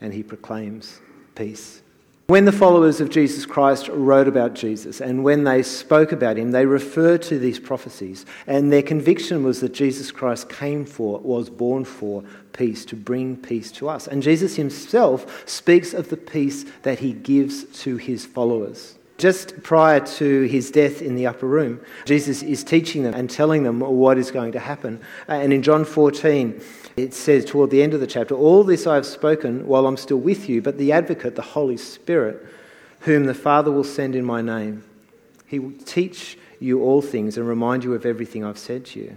And 0.00 0.14
he 0.14 0.22
proclaims 0.22 0.98
peace. 1.34 1.82
When 2.28 2.44
the 2.44 2.50
followers 2.50 3.00
of 3.00 3.08
Jesus 3.08 3.46
Christ 3.46 3.86
wrote 3.86 4.26
about 4.26 4.54
Jesus 4.54 5.00
and 5.00 5.22
when 5.22 5.44
they 5.44 5.62
spoke 5.62 6.10
about 6.10 6.36
him, 6.36 6.50
they 6.50 6.66
referred 6.66 7.22
to 7.22 7.38
these 7.38 7.60
prophecies. 7.60 8.26
And 8.48 8.72
their 8.72 8.82
conviction 8.82 9.44
was 9.44 9.60
that 9.60 9.72
Jesus 9.72 10.10
Christ 10.10 10.48
came 10.48 10.84
for, 10.84 11.20
was 11.20 11.48
born 11.48 11.84
for 11.84 12.24
peace, 12.52 12.84
to 12.86 12.96
bring 12.96 13.36
peace 13.36 13.70
to 13.72 13.88
us. 13.88 14.08
And 14.08 14.24
Jesus 14.24 14.56
himself 14.56 15.48
speaks 15.48 15.94
of 15.94 16.08
the 16.08 16.16
peace 16.16 16.64
that 16.82 16.98
he 16.98 17.12
gives 17.12 17.62
to 17.82 17.96
his 17.96 18.26
followers. 18.26 18.98
Just 19.18 19.62
prior 19.62 20.00
to 20.00 20.42
his 20.42 20.72
death 20.72 21.02
in 21.02 21.14
the 21.14 21.28
upper 21.28 21.46
room, 21.46 21.80
Jesus 22.06 22.42
is 22.42 22.64
teaching 22.64 23.04
them 23.04 23.14
and 23.14 23.30
telling 23.30 23.62
them 23.62 23.78
what 23.78 24.18
is 24.18 24.32
going 24.32 24.50
to 24.52 24.58
happen. 24.58 25.00
And 25.28 25.52
in 25.52 25.62
John 25.62 25.84
14, 25.84 26.60
it 26.96 27.12
says 27.12 27.44
toward 27.44 27.70
the 27.70 27.82
end 27.82 27.94
of 27.94 28.00
the 28.00 28.06
chapter, 28.06 28.34
All 28.34 28.64
this 28.64 28.86
I 28.86 28.94
have 28.94 29.06
spoken 29.06 29.66
while 29.66 29.86
I'm 29.86 29.96
still 29.96 30.18
with 30.18 30.48
you, 30.48 30.62
but 30.62 30.78
the 30.78 30.92
advocate, 30.92 31.36
the 31.36 31.42
Holy 31.42 31.76
Spirit, 31.76 32.44
whom 33.00 33.26
the 33.26 33.34
Father 33.34 33.70
will 33.70 33.84
send 33.84 34.16
in 34.16 34.24
my 34.24 34.40
name, 34.40 34.82
he 35.46 35.58
will 35.58 35.74
teach 35.84 36.38
you 36.58 36.82
all 36.82 37.02
things 37.02 37.36
and 37.36 37.46
remind 37.46 37.84
you 37.84 37.94
of 37.94 38.06
everything 38.06 38.44
I've 38.44 38.58
said 38.58 38.86
to 38.86 39.00
you. 39.00 39.16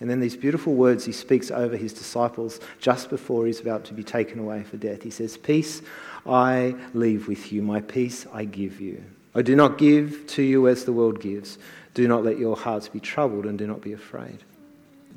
And 0.00 0.08
then 0.08 0.20
these 0.20 0.36
beautiful 0.36 0.74
words 0.74 1.04
he 1.04 1.12
speaks 1.12 1.50
over 1.50 1.76
his 1.76 1.92
disciples 1.92 2.60
just 2.80 3.10
before 3.10 3.46
he's 3.46 3.60
about 3.60 3.84
to 3.86 3.94
be 3.94 4.04
taken 4.04 4.38
away 4.38 4.62
for 4.62 4.76
death. 4.76 5.02
He 5.02 5.10
says, 5.10 5.36
Peace 5.36 5.82
I 6.26 6.76
leave 6.94 7.28
with 7.28 7.52
you, 7.52 7.62
my 7.62 7.80
peace 7.80 8.26
I 8.32 8.44
give 8.44 8.80
you. 8.80 9.02
I 9.34 9.42
do 9.42 9.54
not 9.54 9.76
give 9.76 10.26
to 10.28 10.42
you 10.42 10.68
as 10.68 10.84
the 10.84 10.92
world 10.92 11.20
gives. 11.20 11.58
Do 11.94 12.08
not 12.08 12.24
let 12.24 12.38
your 12.38 12.56
hearts 12.56 12.88
be 12.88 13.00
troubled 13.00 13.44
and 13.44 13.58
do 13.58 13.66
not 13.66 13.80
be 13.80 13.92
afraid. 13.92 14.44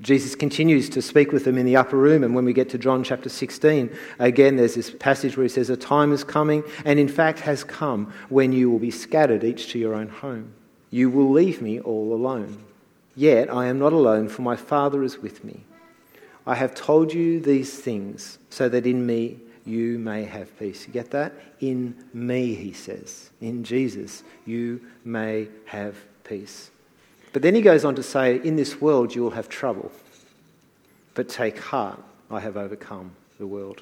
Jesus 0.01 0.33
continues 0.33 0.89
to 0.89 1.01
speak 1.01 1.31
with 1.31 1.45
them 1.45 1.59
in 1.59 1.65
the 1.65 1.75
upper 1.75 1.95
room, 1.95 2.23
and 2.23 2.33
when 2.33 2.43
we 2.43 2.53
get 2.53 2.69
to 2.69 2.77
John 2.79 3.03
chapter 3.03 3.29
16, 3.29 3.95
again 4.17 4.55
there's 4.55 4.73
this 4.73 4.89
passage 4.89 5.37
where 5.37 5.43
he 5.43 5.49
says, 5.49 5.69
A 5.69 5.77
time 5.77 6.11
is 6.11 6.23
coming, 6.23 6.63
and 6.85 6.99
in 6.99 7.07
fact 7.07 7.39
has 7.41 7.63
come, 7.63 8.11
when 8.29 8.51
you 8.51 8.71
will 8.71 8.79
be 8.79 8.91
scattered 8.91 9.43
each 9.43 9.71
to 9.71 9.79
your 9.79 9.93
own 9.93 10.09
home. 10.09 10.53
You 10.89 11.09
will 11.09 11.31
leave 11.31 11.61
me 11.61 11.79
all 11.79 12.13
alone. 12.13 12.65
Yet 13.15 13.53
I 13.53 13.67
am 13.67 13.77
not 13.77 13.93
alone, 13.93 14.27
for 14.27 14.41
my 14.41 14.55
Father 14.55 15.03
is 15.03 15.19
with 15.19 15.43
me. 15.43 15.63
I 16.47 16.55
have 16.55 16.73
told 16.73 17.13
you 17.13 17.39
these 17.39 17.79
things 17.79 18.39
so 18.49 18.67
that 18.69 18.87
in 18.87 19.05
me 19.05 19.39
you 19.65 19.99
may 19.99 20.23
have 20.23 20.57
peace. 20.57 20.87
You 20.87 20.93
get 20.93 21.11
that? 21.11 21.33
In 21.59 21.95
me, 22.13 22.55
he 22.55 22.73
says. 22.73 23.29
In 23.41 23.63
Jesus, 23.63 24.23
you 24.45 24.81
may 25.05 25.49
have 25.65 25.95
peace. 26.23 26.71
But 27.33 27.41
then 27.41 27.55
he 27.55 27.61
goes 27.61 27.85
on 27.85 27.95
to 27.95 28.03
say, 28.03 28.41
In 28.43 28.55
this 28.55 28.81
world 28.81 29.15
you 29.15 29.23
will 29.23 29.31
have 29.31 29.49
trouble. 29.49 29.91
But 31.13 31.29
take 31.29 31.59
heart, 31.59 32.01
I 32.29 32.39
have 32.39 32.57
overcome 32.57 33.11
the 33.37 33.47
world. 33.47 33.81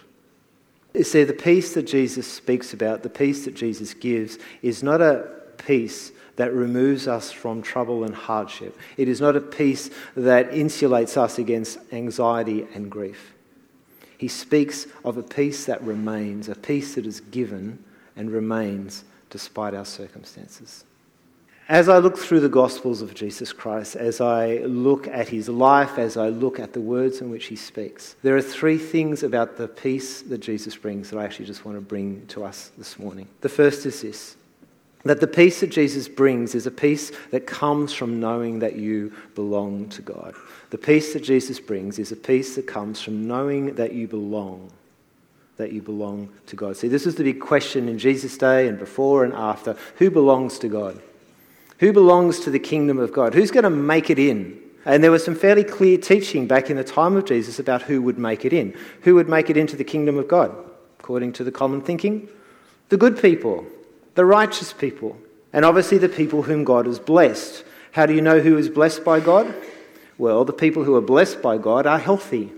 You 0.93 1.03
see, 1.03 1.23
the 1.23 1.33
peace 1.33 1.73
that 1.75 1.83
Jesus 1.83 2.27
speaks 2.27 2.73
about, 2.73 3.03
the 3.03 3.09
peace 3.09 3.45
that 3.45 3.53
Jesus 3.53 3.93
gives, 3.93 4.39
is 4.61 4.81
not 4.81 5.01
a 5.01 5.29
peace 5.57 6.11
that 6.35 6.53
removes 6.53 7.07
us 7.07 7.31
from 7.31 7.61
trouble 7.61 8.03
and 8.03 8.15
hardship. 8.15 8.77
It 8.97 9.07
is 9.07 9.21
not 9.21 9.35
a 9.35 9.41
peace 9.41 9.89
that 10.15 10.51
insulates 10.51 11.17
us 11.17 11.37
against 11.37 11.79
anxiety 11.91 12.65
and 12.73 12.89
grief. 12.89 13.33
He 14.17 14.27
speaks 14.27 14.87
of 15.03 15.17
a 15.17 15.23
peace 15.23 15.65
that 15.65 15.81
remains, 15.83 16.49
a 16.49 16.55
peace 16.55 16.95
that 16.95 17.05
is 17.05 17.19
given 17.19 17.83
and 18.15 18.31
remains 18.31 19.03
despite 19.29 19.73
our 19.73 19.85
circumstances. 19.85 20.85
As 21.69 21.87
I 21.87 21.99
look 21.99 22.17
through 22.17 22.39
the 22.39 22.49
Gospels 22.49 23.03
of 23.03 23.13
Jesus 23.13 23.53
Christ, 23.53 23.95
as 23.95 24.19
I 24.19 24.57
look 24.65 25.07
at 25.07 25.29
his 25.29 25.47
life, 25.47 25.99
as 25.99 26.17
I 26.17 26.29
look 26.29 26.59
at 26.59 26.73
the 26.73 26.81
words 26.81 27.21
in 27.21 27.29
which 27.29 27.45
he 27.45 27.55
speaks, 27.55 28.15
there 28.23 28.35
are 28.35 28.41
three 28.41 28.79
things 28.79 29.21
about 29.21 29.55
the 29.55 29.67
peace 29.67 30.23
that 30.23 30.39
Jesus 30.39 30.75
brings 30.75 31.11
that 31.11 31.19
I 31.19 31.25
actually 31.25 31.45
just 31.45 31.65
want 31.65 31.77
to 31.77 31.81
bring 31.81 32.25
to 32.29 32.43
us 32.43 32.71
this 32.75 32.97
morning. 32.97 33.27
The 33.41 33.49
first 33.49 33.85
is 33.85 34.01
this 34.01 34.35
that 35.03 35.21
the 35.21 35.27
peace 35.27 35.59
that 35.59 35.69
Jesus 35.69 36.07
brings 36.09 36.55
is 36.55 36.65
a 36.65 36.71
peace 36.71 37.11
that 37.29 37.45
comes 37.45 37.93
from 37.93 38.19
knowing 38.19 38.59
that 38.59 38.75
you 38.75 39.13
belong 39.35 39.89
to 39.89 40.01
God. 40.01 40.33
The 40.71 40.77
peace 40.77 41.13
that 41.13 41.23
Jesus 41.23 41.59
brings 41.59 41.99
is 41.99 42.11
a 42.11 42.17
peace 42.17 42.55
that 42.55 42.65
comes 42.65 42.99
from 42.99 43.27
knowing 43.27 43.75
that 43.75 43.93
you 43.93 44.07
belong, 44.07 44.71
that 45.57 45.71
you 45.71 45.83
belong 45.83 46.29
to 46.47 46.55
God. 46.55 46.75
See, 46.75 46.87
this 46.87 47.05
is 47.05 47.13
the 47.13 47.23
big 47.23 47.39
question 47.39 47.87
in 47.87 47.99
Jesus' 47.99 48.37
day 48.39 48.67
and 48.67 48.79
before 48.79 49.23
and 49.23 49.33
after. 49.33 49.77
Who 49.99 50.09
belongs 50.09 50.57
to 50.59 50.67
God? 50.67 50.99
Who 51.79 51.93
belongs 51.93 52.41
to 52.41 52.49
the 52.49 52.59
kingdom 52.59 52.99
of 52.99 53.13
God? 53.13 53.33
Who's 53.33 53.51
going 53.51 53.63
to 53.63 53.69
make 53.69 54.09
it 54.09 54.19
in? 54.19 54.59
And 54.85 55.03
there 55.03 55.11
was 55.11 55.23
some 55.23 55.35
fairly 55.35 55.63
clear 55.63 55.97
teaching 55.97 56.47
back 56.47 56.69
in 56.69 56.77
the 56.77 56.83
time 56.83 57.15
of 57.15 57.25
Jesus 57.25 57.59
about 57.59 57.83
who 57.83 58.01
would 58.01 58.17
make 58.17 58.43
it 58.43 58.53
in. 58.53 58.75
Who 59.01 59.15
would 59.15 59.29
make 59.29 59.49
it 59.49 59.57
into 59.57 59.75
the 59.75 59.83
kingdom 59.83 60.17
of 60.17 60.27
God? 60.27 60.55
According 60.99 61.33
to 61.33 61.43
the 61.43 61.51
common 61.51 61.81
thinking, 61.81 62.27
the 62.89 62.97
good 62.97 63.21
people, 63.21 63.65
the 64.15 64.25
righteous 64.25 64.73
people, 64.73 65.17
and 65.53 65.63
obviously 65.63 65.97
the 65.97 66.09
people 66.09 66.43
whom 66.43 66.63
God 66.63 66.85
has 66.85 66.99
blessed. 66.99 67.63
How 67.93 68.05
do 68.05 68.13
you 68.13 68.21
know 68.21 68.39
who 68.39 68.57
is 68.57 68.69
blessed 68.69 69.03
by 69.03 69.19
God? 69.19 69.53
Well, 70.17 70.43
the 70.43 70.53
people 70.53 70.83
who 70.83 70.95
are 70.95 71.01
blessed 71.01 71.41
by 71.41 71.57
God 71.57 71.87
are 71.87 71.99
healthy. 71.99 72.51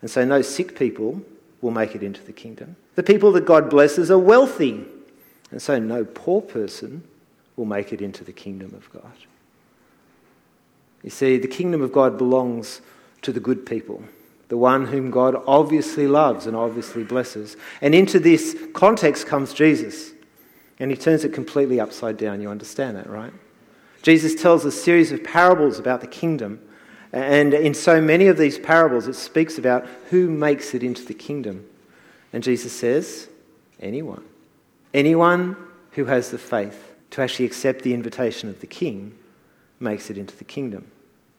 And 0.00 0.10
so 0.10 0.24
no 0.24 0.40
sick 0.40 0.78
people 0.78 1.20
will 1.60 1.70
make 1.70 1.94
it 1.94 2.02
into 2.02 2.22
the 2.22 2.32
kingdom. 2.32 2.76
The 2.94 3.02
people 3.02 3.32
that 3.32 3.44
God 3.44 3.68
blesses 3.68 4.10
are 4.10 4.18
wealthy. 4.18 4.86
And 5.50 5.60
so 5.60 5.78
no 5.78 6.04
poor 6.04 6.40
person 6.40 7.02
will 7.60 7.66
make 7.66 7.92
it 7.92 8.00
into 8.00 8.24
the 8.24 8.32
kingdom 8.32 8.74
of 8.74 8.90
God. 8.90 9.12
You 11.02 11.10
see, 11.10 11.36
the 11.36 11.46
kingdom 11.46 11.82
of 11.82 11.92
God 11.92 12.16
belongs 12.16 12.80
to 13.20 13.32
the 13.32 13.40
good 13.40 13.66
people, 13.66 14.02
the 14.48 14.56
one 14.56 14.86
whom 14.86 15.10
God 15.10 15.36
obviously 15.46 16.06
loves 16.06 16.46
and 16.46 16.56
obviously 16.56 17.04
blesses. 17.04 17.58
And 17.82 17.94
into 17.94 18.18
this 18.18 18.56
context 18.72 19.26
comes 19.26 19.52
Jesus. 19.52 20.12
And 20.78 20.90
he 20.90 20.96
turns 20.96 21.22
it 21.24 21.34
completely 21.34 21.78
upside 21.78 22.16
down. 22.16 22.40
You 22.40 22.48
understand 22.48 22.96
that, 22.96 23.10
right? 23.10 23.32
Jesus 24.00 24.34
tells 24.34 24.64
a 24.64 24.72
series 24.72 25.12
of 25.12 25.22
parables 25.22 25.78
about 25.78 26.00
the 26.00 26.06
kingdom 26.06 26.60
and 27.12 27.52
in 27.52 27.74
so 27.74 28.00
many 28.00 28.28
of 28.28 28.38
these 28.38 28.58
parables, 28.58 29.08
it 29.08 29.14
speaks 29.14 29.58
about 29.58 29.86
who 30.10 30.30
makes 30.30 30.74
it 30.74 30.82
into 30.82 31.04
the 31.04 31.12
kingdom. 31.12 31.66
And 32.32 32.42
Jesus 32.42 32.72
says, 32.72 33.28
anyone. 33.80 34.24
Anyone 34.94 35.56
who 35.92 36.04
has 36.04 36.30
the 36.30 36.38
faith 36.38 36.89
to 37.10 37.22
actually 37.22 37.46
accept 37.46 37.82
the 37.82 37.94
invitation 37.94 38.48
of 38.48 38.60
the 38.60 38.66
king 38.66 39.16
makes 39.80 40.10
it 40.10 40.18
into 40.18 40.36
the 40.36 40.44
kingdom. 40.44 40.90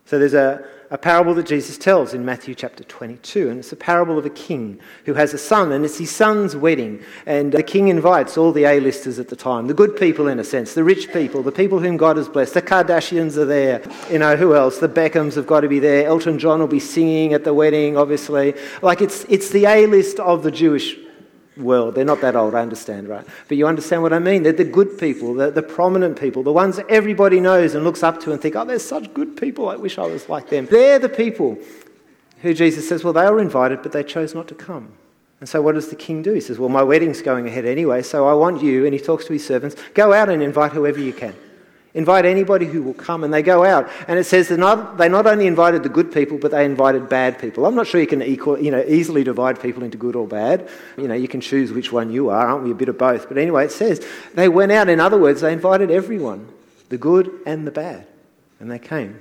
So 0.05 0.19
there's 0.19 0.33
a, 0.33 0.65
a 0.89 0.97
parable 0.97 1.33
that 1.35 1.45
Jesus 1.45 1.77
tells 1.77 2.13
in 2.13 2.25
Matthew 2.25 2.53
chapter 2.53 2.83
22, 2.83 3.49
and 3.49 3.59
it's 3.59 3.71
a 3.71 3.77
parable 3.77 4.17
of 4.17 4.25
a 4.25 4.29
king 4.29 4.77
who 5.05 5.13
has 5.13 5.33
a 5.33 5.37
son, 5.37 5.71
and 5.71 5.85
it's 5.85 5.99
his 5.99 6.13
son's 6.13 6.53
wedding. 6.53 7.01
And 7.25 7.53
the 7.53 7.63
king 7.63 7.87
invites 7.87 8.37
all 8.37 8.51
the 8.51 8.65
A-listers 8.65 9.19
at 9.19 9.29
the 9.29 9.37
time, 9.37 9.67
the 9.67 9.73
good 9.73 9.95
people 9.95 10.27
in 10.27 10.39
a 10.39 10.43
sense, 10.43 10.73
the 10.73 10.83
rich 10.83 11.13
people, 11.13 11.43
the 11.43 11.51
people 11.51 11.79
whom 11.79 11.95
God 11.95 12.17
has 12.17 12.27
blessed. 12.27 12.55
The 12.55 12.61
Kardashians 12.61 13.37
are 13.37 13.45
there. 13.45 13.81
You 14.11 14.19
know, 14.19 14.35
who 14.35 14.53
else? 14.53 14.79
The 14.79 14.89
Beckhams 14.89 15.35
have 15.35 15.47
got 15.47 15.61
to 15.61 15.69
be 15.69 15.79
there. 15.79 16.05
Elton 16.05 16.37
John 16.39 16.59
will 16.59 16.67
be 16.67 16.81
singing 16.81 17.33
at 17.33 17.45
the 17.45 17.53
wedding, 17.53 17.95
obviously. 17.95 18.55
Like 18.81 19.01
it's, 19.01 19.23
it's 19.29 19.49
the 19.49 19.65
A-list 19.65 20.19
of 20.19 20.43
the 20.43 20.51
Jewish 20.51 20.97
world. 21.57 21.95
They're 21.95 22.05
not 22.05 22.21
that 22.21 22.35
old, 22.35 22.55
I 22.55 22.61
understand, 22.61 23.07
right? 23.07 23.25
But 23.47 23.57
you 23.57 23.67
understand 23.67 24.01
what 24.01 24.13
I 24.13 24.19
mean? 24.19 24.43
They're 24.43 24.53
the 24.53 24.63
good 24.63 24.97
people, 24.97 25.33
the, 25.33 25.51
the 25.51 25.61
prominent 25.61 26.19
people, 26.19 26.43
the 26.43 26.51
ones 26.51 26.79
everybody 26.89 27.39
knows 27.39 27.75
and 27.75 27.83
looks 27.83 28.03
up 28.03 28.21
to 28.21 28.31
and 28.31 28.41
think, 28.41 28.55
oh, 28.55 28.65
they're 28.65 28.79
such 28.79 29.13
good 29.13 29.35
people. 29.37 29.69
I 29.69 29.75
wish 29.75 29.97
I 29.97 30.07
was 30.07 30.29
like 30.29 30.49
them. 30.49 30.65
They're 30.65 30.99
the 30.99 31.09
people 31.09 31.57
who 32.41 32.53
Jesus 32.53 32.87
says, 32.87 33.03
well, 33.03 33.13
they 33.13 33.29
were 33.29 33.41
invited, 33.41 33.83
but 33.83 33.91
they 33.91 34.03
chose 34.03 34.33
not 34.33 34.47
to 34.47 34.55
come. 34.55 34.93
And 35.39 35.49
so 35.49 35.61
what 35.61 35.75
does 35.75 35.89
the 35.89 35.95
king 35.95 36.21
do? 36.21 36.33
He 36.33 36.41
says, 36.41 36.59
well, 36.59 36.69
my 36.69 36.83
wedding's 36.83 37.21
going 37.21 37.47
ahead 37.47 37.65
anyway, 37.65 38.03
so 38.03 38.27
I 38.27 38.33
want 38.33 38.61
you, 38.61 38.85
and 38.85 38.93
he 38.93 38.99
talks 38.99 39.25
to 39.25 39.33
his 39.33 39.45
servants, 39.45 39.75
go 39.93 40.13
out 40.13 40.29
and 40.29 40.41
invite 40.41 40.71
whoever 40.71 40.99
you 40.99 41.13
can. 41.13 41.35
Invite 41.93 42.25
anybody 42.25 42.65
who 42.65 42.81
will 42.81 42.93
come, 42.93 43.25
and 43.25 43.33
they 43.33 43.41
go 43.41 43.65
out. 43.65 43.89
And 44.07 44.17
it 44.17 44.23
says 44.23 44.49
not, 44.49 44.97
they 44.97 45.09
not 45.09 45.27
only 45.27 45.45
invited 45.45 45.83
the 45.83 45.89
good 45.89 46.11
people, 46.11 46.37
but 46.37 46.51
they 46.51 46.63
invited 46.63 47.09
bad 47.09 47.37
people. 47.37 47.65
I'm 47.65 47.75
not 47.75 47.85
sure 47.85 47.99
you 47.99 48.07
can 48.07 48.21
equal, 48.21 48.57
you 48.57 48.71
know, 48.71 48.83
easily 48.87 49.25
divide 49.25 49.61
people 49.61 49.83
into 49.83 49.97
good 49.97 50.15
or 50.15 50.25
bad. 50.25 50.69
You 50.95 51.09
know, 51.09 51.15
you 51.15 51.27
can 51.27 51.41
choose 51.41 51.73
which 51.73 51.91
one 51.91 52.09
you 52.09 52.29
are, 52.29 52.47
aren't 52.47 52.63
we? 52.63 52.71
A 52.71 52.75
bit 52.75 52.87
of 52.87 52.97
both. 52.97 53.27
But 53.27 53.37
anyway, 53.37 53.65
it 53.65 53.73
says 53.73 54.05
they 54.33 54.47
went 54.47 54.71
out. 54.71 54.87
In 54.87 55.01
other 55.01 55.17
words, 55.17 55.41
they 55.41 55.51
invited 55.51 55.91
everyone, 55.91 56.47
the 56.87 56.97
good 56.97 57.29
and 57.45 57.67
the 57.67 57.71
bad, 57.71 58.07
and 58.61 58.71
they 58.71 58.79
came. 58.79 59.19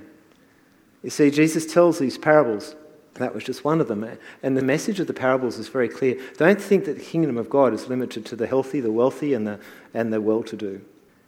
You 1.03 1.09
see, 1.09 1.29
Jesus 1.29 1.65
tells 1.65 1.99
these 1.99 2.17
parables. 2.17 2.75
That 3.15 3.35
was 3.35 3.43
just 3.43 3.65
one 3.65 3.81
of 3.81 3.89
them. 3.89 4.09
And 4.41 4.55
the 4.55 4.63
message 4.63 5.01
of 5.01 5.07
the 5.07 5.13
parables 5.13 5.57
is 5.57 5.67
very 5.67 5.89
clear. 5.89 6.17
Don't 6.37 6.61
think 6.61 6.85
that 6.85 6.97
the 6.97 7.03
kingdom 7.03 7.37
of 7.37 7.49
God 7.49 7.73
is 7.73 7.89
limited 7.89 8.25
to 8.27 8.37
the 8.37 8.47
healthy, 8.47 8.79
the 8.79 8.91
wealthy, 8.91 9.33
and 9.33 9.45
the, 9.45 9.59
and 9.93 10.13
the 10.13 10.21
well 10.21 10.43
to 10.43 10.55
do. 10.55 10.81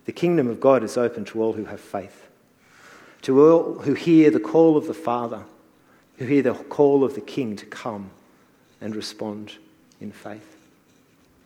The 0.05 0.11
kingdom 0.11 0.47
of 0.47 0.59
God 0.59 0.83
is 0.83 0.97
open 0.97 1.25
to 1.25 1.41
all 1.41 1.53
who 1.53 1.65
have 1.65 1.79
faith, 1.79 2.27
to 3.21 3.41
all 3.41 3.79
who 3.79 3.93
hear 3.93 4.29
the 4.29 4.39
call 4.39 4.77
of 4.77 4.87
the 4.87 4.93
Father, 4.93 5.43
who 6.17 6.25
hear 6.25 6.41
the 6.41 6.53
call 6.53 7.03
of 7.03 7.15
the 7.15 7.21
King 7.21 7.55
to 7.55 7.65
come 7.65 8.11
and 8.81 8.95
respond 8.95 9.53
in 10.01 10.11
faith. 10.11 10.53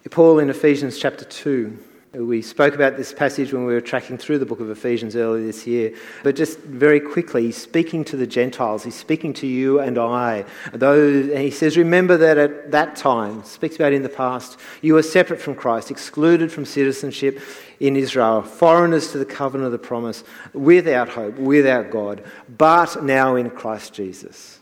Paul 0.10 0.40
in 0.40 0.50
Ephesians 0.50 0.98
chapter 0.98 1.26
2 1.26 1.78
we 2.18 2.42
spoke 2.42 2.74
about 2.74 2.98
this 2.98 3.14
passage 3.14 3.54
when 3.54 3.66
we 3.66 3.74
were 3.74 3.82
tracking 3.82 4.18
through 4.18 4.40
the 4.40 4.46
book 4.46 4.60
of 4.60 4.70
Ephesians 4.70 5.16
earlier 5.16 5.46
this 5.46 5.68
year. 5.68 5.94
But 6.24 6.36
just 6.36 6.60
very 6.60 7.00
quickly, 7.00 7.44
he's 7.44 7.58
speaking 7.58 8.04
to 8.06 8.18
the 8.18 8.26
Gentiles. 8.26 8.84
He's 8.84 8.96
speaking 8.96 9.34
to 9.34 9.48
you 9.48 9.80
and 9.80 9.98
I. 9.98 10.46
He 10.72 11.52
says, 11.52 11.78
Remember 11.78 12.18
that 12.18 12.38
at 12.38 12.72
that 12.72 12.96
time, 12.96 13.44
speaks 13.44 13.76
about 13.76 13.94
in 13.94 14.04
the 14.04 14.10
past, 14.10 14.60
you 14.82 14.96
were 14.96 15.04
separate 15.04 15.40
from 15.40 15.56
Christ, 15.56 15.92
excluded 15.92 16.52
from 16.52 16.66
citizenship 16.66 17.40
in 17.80 17.96
Israel, 17.96 18.42
foreigners 18.42 19.12
to 19.12 19.20
the 19.20 19.26
covenant 19.26 19.68
of 19.68 19.72
the 19.72 19.78
promise, 19.78 20.24
without 20.54 21.10
hope, 21.10 21.36
without 21.36 21.92
God, 21.92 22.24
but 22.58 23.04
now 23.04 23.36
in 23.36 23.52
Christ 23.52 23.94
Jesus. 23.94 24.60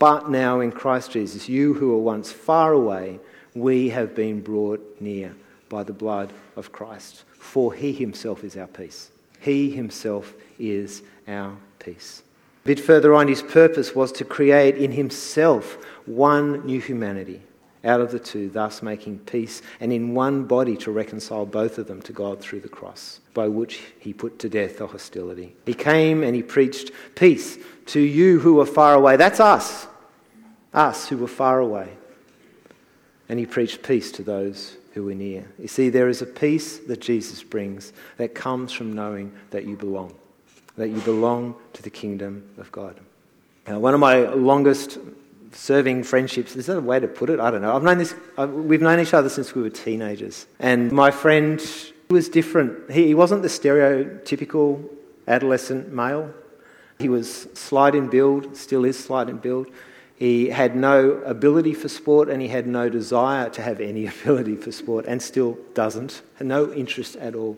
But 0.00 0.30
now 0.30 0.60
in 0.60 0.72
Christ 0.72 1.12
Jesus, 1.12 1.48
you 1.48 1.74
who 1.74 1.90
were 1.90 1.98
once 1.98 2.32
far 2.32 2.72
away, 2.72 3.20
we 3.54 3.90
have 3.90 4.14
been 4.14 4.40
brought 4.40 4.96
near 5.00 5.34
by 5.70 5.82
the 5.82 5.94
blood 5.94 6.34
of 6.56 6.72
Christ. 6.72 7.24
For 7.38 7.72
he 7.72 7.94
himself 7.94 8.44
is 8.44 8.58
our 8.58 8.66
peace. 8.66 9.10
He 9.40 9.70
himself 9.70 10.34
is 10.58 11.02
our 11.26 11.56
peace. 11.78 12.22
A 12.64 12.68
bit 12.68 12.80
further 12.80 13.14
on, 13.14 13.26
his 13.26 13.42
purpose 13.42 13.94
was 13.94 14.12
to 14.12 14.24
create 14.26 14.76
in 14.76 14.92
himself 14.92 15.78
one 16.04 16.66
new 16.66 16.80
humanity 16.80 17.40
out 17.82 18.02
of 18.02 18.10
the 18.10 18.18
two, 18.18 18.50
thus 18.50 18.82
making 18.82 19.18
peace, 19.20 19.62
and 19.80 19.90
in 19.90 20.14
one 20.14 20.44
body 20.44 20.76
to 20.76 20.90
reconcile 20.90 21.46
both 21.46 21.78
of 21.78 21.86
them 21.86 22.02
to 22.02 22.12
God 22.12 22.38
through 22.38 22.60
the 22.60 22.68
cross, 22.68 23.20
by 23.32 23.48
which 23.48 23.80
he 23.98 24.12
put 24.12 24.38
to 24.40 24.50
death 24.50 24.76
the 24.76 24.86
hostility. 24.86 25.56
He 25.64 25.72
came 25.72 26.22
and 26.22 26.34
he 26.34 26.42
preached 26.42 26.90
peace 27.14 27.56
to 27.86 28.00
you 28.00 28.40
who 28.40 28.54
were 28.54 28.66
far 28.66 28.94
away. 28.94 29.16
That's 29.16 29.40
us, 29.40 29.86
us 30.74 31.08
who 31.08 31.16
were 31.16 31.26
far 31.26 31.60
away. 31.60 31.88
And 33.30 33.38
he 33.38 33.46
preached 33.46 33.82
peace 33.82 34.12
to 34.12 34.22
those 34.22 34.76
who 35.04 35.14
near. 35.14 35.46
You 35.58 35.68
see, 35.68 35.88
there 35.88 36.08
is 36.08 36.22
a 36.22 36.26
peace 36.26 36.78
that 36.78 37.00
Jesus 37.00 37.42
brings 37.42 37.92
that 38.16 38.34
comes 38.34 38.72
from 38.72 38.92
knowing 38.92 39.32
that 39.50 39.64
you 39.64 39.76
belong, 39.76 40.14
that 40.76 40.88
you 40.88 41.00
belong 41.00 41.54
to 41.74 41.82
the 41.82 41.90
kingdom 41.90 42.48
of 42.58 42.70
God. 42.72 42.98
Now, 43.66 43.78
one 43.78 43.94
of 43.94 44.00
my 44.00 44.28
longest 44.28 44.98
serving 45.52 46.04
friendships. 46.04 46.56
Is 46.56 46.66
that 46.66 46.76
a 46.76 46.80
way 46.80 47.00
to 47.00 47.08
put 47.08 47.30
it? 47.30 47.40
I 47.40 47.50
don't 47.50 47.62
know. 47.62 47.74
I've 47.74 47.82
known 47.82 47.98
this. 47.98 48.14
Uh, 48.38 48.46
we've 48.46 48.80
known 48.80 49.00
each 49.00 49.14
other 49.14 49.28
since 49.28 49.54
we 49.54 49.62
were 49.62 49.70
teenagers, 49.70 50.46
and 50.58 50.92
my 50.92 51.10
friend 51.10 51.60
was 52.08 52.28
different. 52.28 52.90
He, 52.90 53.08
he 53.08 53.14
wasn't 53.14 53.42
the 53.42 53.48
stereotypical 53.48 54.84
adolescent 55.26 55.92
male. 55.92 56.32
He 56.98 57.08
was 57.08 57.48
slight 57.54 57.94
in 57.94 58.08
build, 58.08 58.56
still 58.56 58.84
is 58.84 58.98
slight 58.98 59.28
in 59.28 59.38
build. 59.38 59.68
He 60.20 60.50
had 60.50 60.76
no 60.76 61.12
ability 61.24 61.72
for 61.72 61.88
sport 61.88 62.28
and 62.28 62.42
he 62.42 62.48
had 62.48 62.66
no 62.66 62.90
desire 62.90 63.48
to 63.48 63.62
have 63.62 63.80
any 63.80 64.06
ability 64.22 64.56
for 64.56 64.70
sport 64.70 65.06
and 65.08 65.20
still 65.20 65.56
doesn't, 65.72 66.20
no 66.38 66.70
interest 66.74 67.16
at 67.16 67.34
all. 67.34 67.56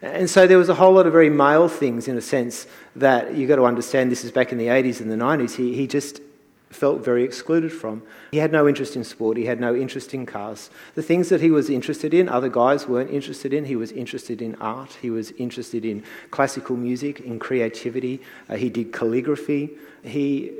And 0.00 0.30
so 0.30 0.46
there 0.46 0.56
was 0.56 0.70
a 0.70 0.74
whole 0.74 0.94
lot 0.94 1.06
of 1.06 1.12
very 1.12 1.28
male 1.28 1.68
things 1.68 2.08
in 2.08 2.16
a 2.16 2.22
sense 2.22 2.66
that 2.96 3.34
you've 3.34 3.50
got 3.50 3.56
to 3.56 3.66
understand 3.66 4.10
this 4.10 4.24
is 4.24 4.32
back 4.32 4.50
in 4.50 4.56
the 4.56 4.68
80s 4.68 5.02
and 5.02 5.10
the 5.10 5.16
90s. 5.16 5.56
He, 5.56 5.74
he 5.74 5.86
just 5.86 6.22
felt 6.70 7.04
very 7.04 7.22
excluded 7.22 7.70
from. 7.70 8.02
He 8.30 8.38
had 8.38 8.50
no 8.50 8.66
interest 8.66 8.96
in 8.96 9.04
sport, 9.04 9.36
he 9.36 9.44
had 9.44 9.60
no 9.60 9.76
interest 9.76 10.14
in 10.14 10.24
cars. 10.24 10.70
The 10.94 11.02
things 11.02 11.28
that 11.28 11.42
he 11.42 11.50
was 11.50 11.68
interested 11.68 12.14
in, 12.14 12.30
other 12.30 12.48
guys 12.48 12.88
weren't 12.88 13.10
interested 13.10 13.52
in. 13.52 13.66
He 13.66 13.76
was 13.76 13.92
interested 13.92 14.40
in 14.40 14.54
art, 14.54 14.96
he 15.02 15.10
was 15.10 15.32
interested 15.32 15.84
in 15.84 16.02
classical 16.30 16.76
music, 16.76 17.20
in 17.20 17.38
creativity, 17.38 18.22
uh, 18.48 18.56
he 18.56 18.70
did 18.70 18.90
calligraphy. 18.90 19.72
He 20.02 20.52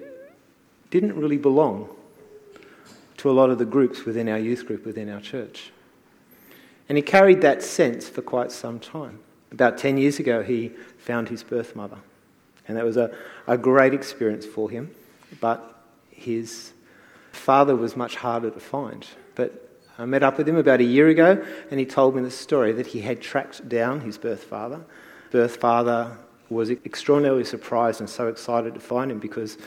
didn't 0.91 1.15
really 1.15 1.39
belong 1.39 1.89
to 3.17 3.31
a 3.31 3.33
lot 3.33 3.51
of 3.51 3.59
the 3.59 3.65
groups 3.65 4.05
within 4.05 4.29
our 4.29 4.39
youth 4.39 4.67
group, 4.67 4.85
within 4.85 5.09
our 5.09 5.21
church. 5.21 5.73
And 6.89 6.97
he 6.97 7.03
carried 7.03 7.43
that 7.43 7.63
sense 7.63 8.09
for 8.09 8.23
quite 8.23 8.51
some 8.51 8.81
time. 8.81 9.21
About 9.53 9.79
10 9.79 9.99
years 9.99 10.19
ago, 10.19 10.43
he 10.43 10.73
found 10.99 11.29
his 11.29 11.43
birth 11.43 11.77
mother. 11.77 11.99
And 12.67 12.77
that 12.77 12.85
was 12.85 12.97
a, 12.97 13.15
a 13.47 13.59
great 13.59 13.95
experience 13.95 14.47
for 14.47 14.71
him. 14.71 14.91
But 15.41 15.83
his 16.11 16.73
father 17.33 17.77
was 17.77 17.97
much 17.97 18.17
harder 18.17 18.51
to 18.51 18.61
find. 18.61 19.07
But 19.35 19.69
I 19.99 20.05
met 20.07 20.23
up 20.23 20.39
with 20.39 20.49
him 20.49 20.57
about 20.57 20.81
a 20.81 20.85
year 20.85 21.09
ago, 21.09 21.45
and 21.71 21.79
he 21.79 21.87
told 21.87 22.17
me 22.17 22.23
the 22.23 22.31
story 22.31 22.73
that 22.73 22.89
he 22.89 23.03
had 23.03 23.21
tracked 23.21 23.69
down 23.69 24.01
his 24.01 24.19
birth 24.19 24.45
father. 24.45 24.81
Birth 25.31 25.57
father 25.57 26.17
was 26.49 26.71
extraordinarily 26.71 27.45
surprised 27.45 28.01
and 28.01 28.09
so 28.09 28.27
excited 28.27 28.75
to 28.75 28.81
find 28.81 29.11
him 29.11 29.19
because 29.19 29.59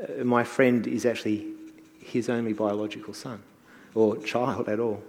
Uh, 0.00 0.24
my 0.24 0.44
friend 0.44 0.86
is 0.86 1.04
actually 1.06 1.48
his 2.02 2.28
only 2.28 2.52
biological 2.52 3.14
son 3.14 3.42
or 3.94 4.16
child 4.18 4.68
at 4.68 4.80
all. 4.80 5.02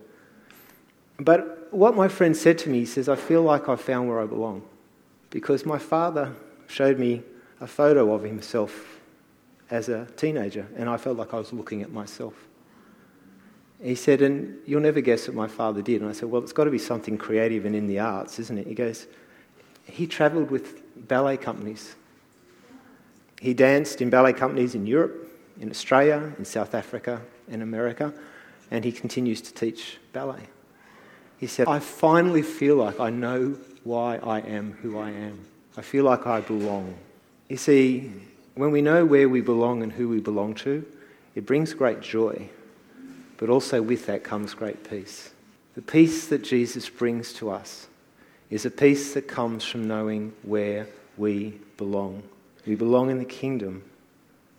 But 1.20 1.68
what 1.72 1.96
my 1.96 2.08
friend 2.08 2.36
said 2.36 2.58
to 2.60 2.70
me, 2.70 2.80
he 2.80 2.86
says, 2.86 3.08
I 3.08 3.16
feel 3.16 3.42
like 3.42 3.70
I've 3.70 3.82
found 3.82 4.10
where 4.10 4.20
I 4.20 4.26
belong 4.26 4.64
because 5.30 5.66
my 5.66 5.78
father 5.78 6.34
showed 6.68 7.00
me 7.00 7.24
a 7.60 7.68
photo 7.68 8.14
of 8.14 8.24
himself 8.24 9.00
as 9.70 9.88
a 9.88 10.06
teenager, 10.18 10.68
and 10.76 10.90
I 10.90 10.98
felt 10.98 11.18
like 11.18 11.34
I 11.34 11.38
was 11.38 11.54
looking 11.54 11.82
at 11.82 11.92
myself. 11.92 12.34
He 13.82 13.96
said, 13.96 14.22
And 14.22 14.60
you'll 14.66 14.82
never 14.82 15.02
guess 15.02 15.28
what 15.28 15.36
my 15.36 15.48
father 15.48 15.82
did. 15.82 16.02
And 16.02 16.10
I 16.10 16.14
said, 16.14 16.30
Well, 16.30 16.44
it's 16.44 16.54
got 16.54 16.66
to 16.66 16.72
be 16.72 16.78
something 16.78 17.18
creative 17.18 17.66
and 17.66 17.76
in 17.76 17.88
the 17.88 18.00
arts, 18.00 18.38
isn't 18.38 18.58
it? 18.58 18.68
He 18.68 18.76
goes, 18.76 19.08
He 19.86 20.06
travelled 20.06 20.52
with 20.52 21.08
ballet 21.08 21.38
companies. 21.38 21.96
He 23.42 23.56
danced 23.56 24.04
in 24.04 24.12
ballet 24.12 24.34
companies 24.34 24.76
in 24.76 24.86
Europe, 24.86 25.28
in 25.60 25.72
Australia, 25.72 26.32
in 26.38 26.46
South 26.46 26.76
Africa, 26.76 27.24
in 27.48 27.64
America, 27.64 28.14
and 28.70 28.86
he 28.86 28.92
continues 28.92 29.42
to 29.42 29.52
teach 29.52 29.98
ballet. 30.14 30.44
He 31.40 31.48
said, 31.48 31.68
I 31.68 31.80
finally 31.80 32.44
feel 32.44 32.76
like 32.76 33.00
I 33.00 33.10
know 33.10 33.58
why 33.84 34.18
I 34.18 34.42
am 34.42 34.74
who 34.84 35.00
I 35.00 35.10
am. 35.10 35.40
I 35.76 35.82
feel 35.82 36.04
like 36.04 36.28
I 36.28 36.42
belong. 36.42 36.94
You 37.50 37.58
see, 37.58 38.12
when 38.54 38.70
we 38.70 38.84
know 38.84 39.06
where 39.06 39.28
we 39.28 39.42
belong 39.42 39.82
and 39.82 39.92
who 39.92 40.08
we 40.08 40.20
belong 40.20 40.54
to, 40.56 40.86
it 41.34 41.48
brings 41.48 41.74
great 41.74 42.00
joy. 42.00 42.48
But 43.38 43.50
also 43.50 43.82
with 43.82 44.06
that 44.06 44.24
comes 44.24 44.54
great 44.54 44.88
peace. 44.88 45.32
The 45.74 45.82
peace 45.82 46.28
that 46.28 46.44
Jesus 46.44 46.90
brings 46.90 47.34
to 47.34 47.50
us 47.50 47.88
is 48.52 48.68
a 48.68 48.72
peace 48.72 49.16
that 49.16 49.28
comes 49.28 49.64
from 49.66 49.88
knowing 49.88 50.34
where 50.44 50.86
we 51.18 51.60
belong. 51.78 52.22
We 52.66 52.76
belong 52.76 53.10
in 53.10 53.18
the 53.18 53.26
kingdom, 53.26 53.84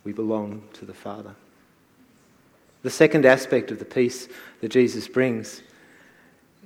we 0.03 0.11
belong 0.11 0.63
to 0.73 0.85
the 0.85 0.93
Father. 0.93 1.35
The 2.81 2.89
second 2.89 3.25
aspect 3.25 3.71
of 3.71 3.79
the 3.79 3.85
peace 3.85 4.27
that 4.59 4.69
Jesus 4.69 5.07
brings, 5.07 5.61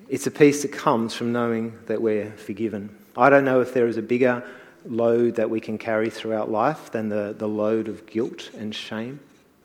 it's 0.09 0.25
a 0.25 0.31
peace 0.31 0.63
that 0.63 0.71
comes 0.71 1.13
from 1.13 1.31
knowing 1.31 1.77
that 1.85 2.01
we're 2.01 2.31
forgiven. 2.31 2.95
I 3.15 3.29
don't 3.29 3.45
know 3.45 3.61
if 3.61 3.73
there 3.73 3.87
is 3.87 3.97
a 3.97 4.01
bigger 4.01 4.43
load 4.85 5.35
that 5.35 5.49
we 5.49 5.59
can 5.59 5.77
carry 5.77 6.09
throughout 6.09 6.49
life 6.49 6.91
than 6.91 7.09
the, 7.09 7.35
the 7.37 7.47
load 7.47 7.87
of 7.87 8.05
guilt 8.07 8.49
and 8.57 8.73
shame. 8.73 9.19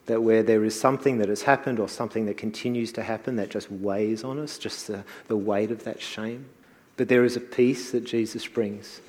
That 0.06 0.22
where 0.22 0.42
there 0.42 0.64
is 0.64 0.78
something 0.78 1.18
that 1.18 1.28
has 1.28 1.42
happened 1.42 1.78
or 1.78 1.88
something 1.88 2.26
that 2.26 2.36
continues 2.36 2.92
to 2.92 3.02
happen 3.02 3.36
that 3.36 3.50
just 3.50 3.70
weighs 3.70 4.24
on 4.24 4.38
us, 4.38 4.58
just 4.58 4.88
the, 4.88 5.04
the 5.28 5.36
weight 5.36 5.70
of 5.70 5.84
that 5.84 6.02
shame. 6.02 6.46
But 6.96 7.08
there 7.08 7.24
is 7.24 7.36
a 7.36 7.40
peace 7.40 7.92
that 7.92 8.04
Jesus 8.04 8.46
brings, 8.46 9.00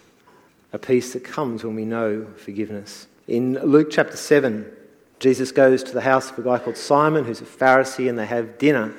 a 0.74 0.80
peace 0.80 1.14
that 1.14 1.24
comes 1.24 1.64
when 1.64 1.76
we 1.76 1.86
know 1.86 2.28
forgiveness. 2.36 3.08
In 3.28 3.54
Luke 3.60 3.88
chapter 3.90 4.18
7, 4.18 4.70
Jesus 5.20 5.52
goes 5.52 5.84
to 5.84 5.94
the 5.94 6.02
house 6.02 6.32
of 6.32 6.40
a 6.40 6.42
guy 6.42 6.60
called 6.60 6.76
Simon, 6.76 7.24
who's 7.24 7.40
a 7.40 7.46
Pharisee, 7.46 8.10
and 8.10 8.20
they 8.20 8.26
have 8.26 8.58
dinner. 8.58 8.94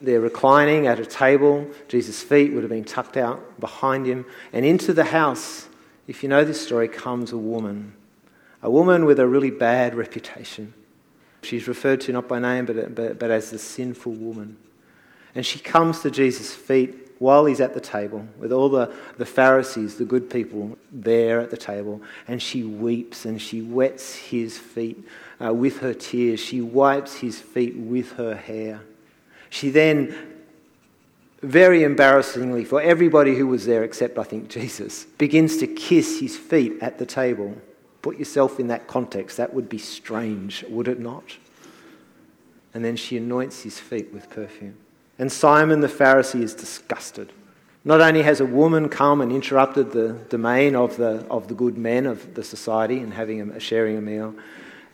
They're 0.00 0.20
reclining 0.20 0.86
at 0.86 1.00
a 1.00 1.06
table. 1.06 1.66
Jesus' 1.88 2.22
feet 2.22 2.52
would 2.52 2.62
have 2.62 2.70
been 2.70 2.84
tucked 2.84 3.16
out 3.16 3.58
behind 3.58 4.06
him. 4.06 4.24
And 4.52 4.64
into 4.64 4.92
the 4.92 5.04
house 5.04 5.68
if 6.06 6.22
you 6.22 6.28
know 6.28 6.44
this 6.44 6.64
story, 6.64 6.88
comes 6.88 7.32
a 7.32 7.38
woman, 7.38 7.94
a 8.62 8.70
woman 8.70 9.04
with 9.04 9.18
a 9.18 9.26
really 9.26 9.50
bad 9.50 9.94
reputation. 9.94 10.74
She's 11.42 11.68
referred 11.68 12.00
to 12.02 12.12
not 12.12 12.28
by 12.28 12.38
name, 12.38 12.66
but, 12.66 12.94
but, 12.94 13.18
but 13.18 13.30
as 13.30 13.50
the 13.50 13.58
sinful 13.58 14.12
woman. 14.12 14.56
And 15.34 15.44
she 15.44 15.58
comes 15.58 16.00
to 16.00 16.10
Jesus' 16.10 16.54
feet 16.54 17.03
while 17.18 17.44
he's 17.44 17.60
at 17.60 17.74
the 17.74 17.80
table 17.80 18.26
with 18.38 18.52
all 18.52 18.68
the, 18.68 18.92
the 19.18 19.26
Pharisees, 19.26 19.96
the 19.96 20.04
good 20.04 20.28
people, 20.28 20.76
there 20.92 21.40
at 21.40 21.50
the 21.50 21.56
table. 21.56 22.02
And 22.26 22.42
she 22.42 22.62
weeps 22.62 23.24
and 23.24 23.40
she 23.40 23.62
wets 23.62 24.14
his 24.14 24.58
feet 24.58 25.02
uh, 25.44 25.52
with 25.52 25.78
her 25.80 25.94
tears. 25.94 26.40
She 26.40 26.60
wipes 26.60 27.16
his 27.16 27.40
feet 27.40 27.76
with 27.76 28.12
her 28.12 28.34
hair. 28.34 28.80
She 29.50 29.70
then 29.70 30.14
very 31.42 31.84
embarrassingly 31.84 32.64
for 32.64 32.80
everybody 32.80 33.36
who 33.36 33.46
was 33.46 33.66
there 33.66 33.84
except, 33.84 34.18
I 34.18 34.24
think, 34.24 34.48
Jesus, 34.48 35.04
begins 35.04 35.58
to 35.58 35.66
kiss 35.66 36.20
his 36.20 36.36
feet 36.36 36.78
at 36.80 36.98
the 36.98 37.06
table. 37.06 37.54
Put 38.02 38.18
yourself 38.18 38.58
in 38.58 38.68
that 38.68 38.86
context. 38.86 39.36
That 39.36 39.54
would 39.54 39.68
be 39.68 39.78
strange, 39.78 40.64
would 40.68 40.88
it 40.88 40.98
not? 40.98 41.24
And 42.72 42.84
then 42.84 42.96
she 42.96 43.16
anoints 43.16 43.62
his 43.62 43.78
feet 43.78 44.12
with 44.12 44.28
perfume. 44.30 44.76
And 45.18 45.30
Simon 45.30 45.80
the 45.80 45.88
Pharisee 45.88 46.42
is 46.42 46.54
disgusted. 46.54 47.32
Not 47.84 48.00
only 48.00 48.22
has 48.22 48.40
a 48.40 48.46
woman 48.46 48.88
come 48.88 49.20
and 49.20 49.30
interrupted 49.30 49.92
the 49.92 50.14
domain 50.30 50.74
of 50.74 50.96
the, 50.96 51.26
of 51.30 51.48
the 51.48 51.54
good 51.54 51.76
men 51.76 52.06
of 52.06 52.34
the 52.34 52.42
society 52.42 52.98
and 52.98 53.12
having 53.12 53.40
a, 53.40 53.60
sharing 53.60 53.98
a 53.98 54.00
meal, 54.00 54.34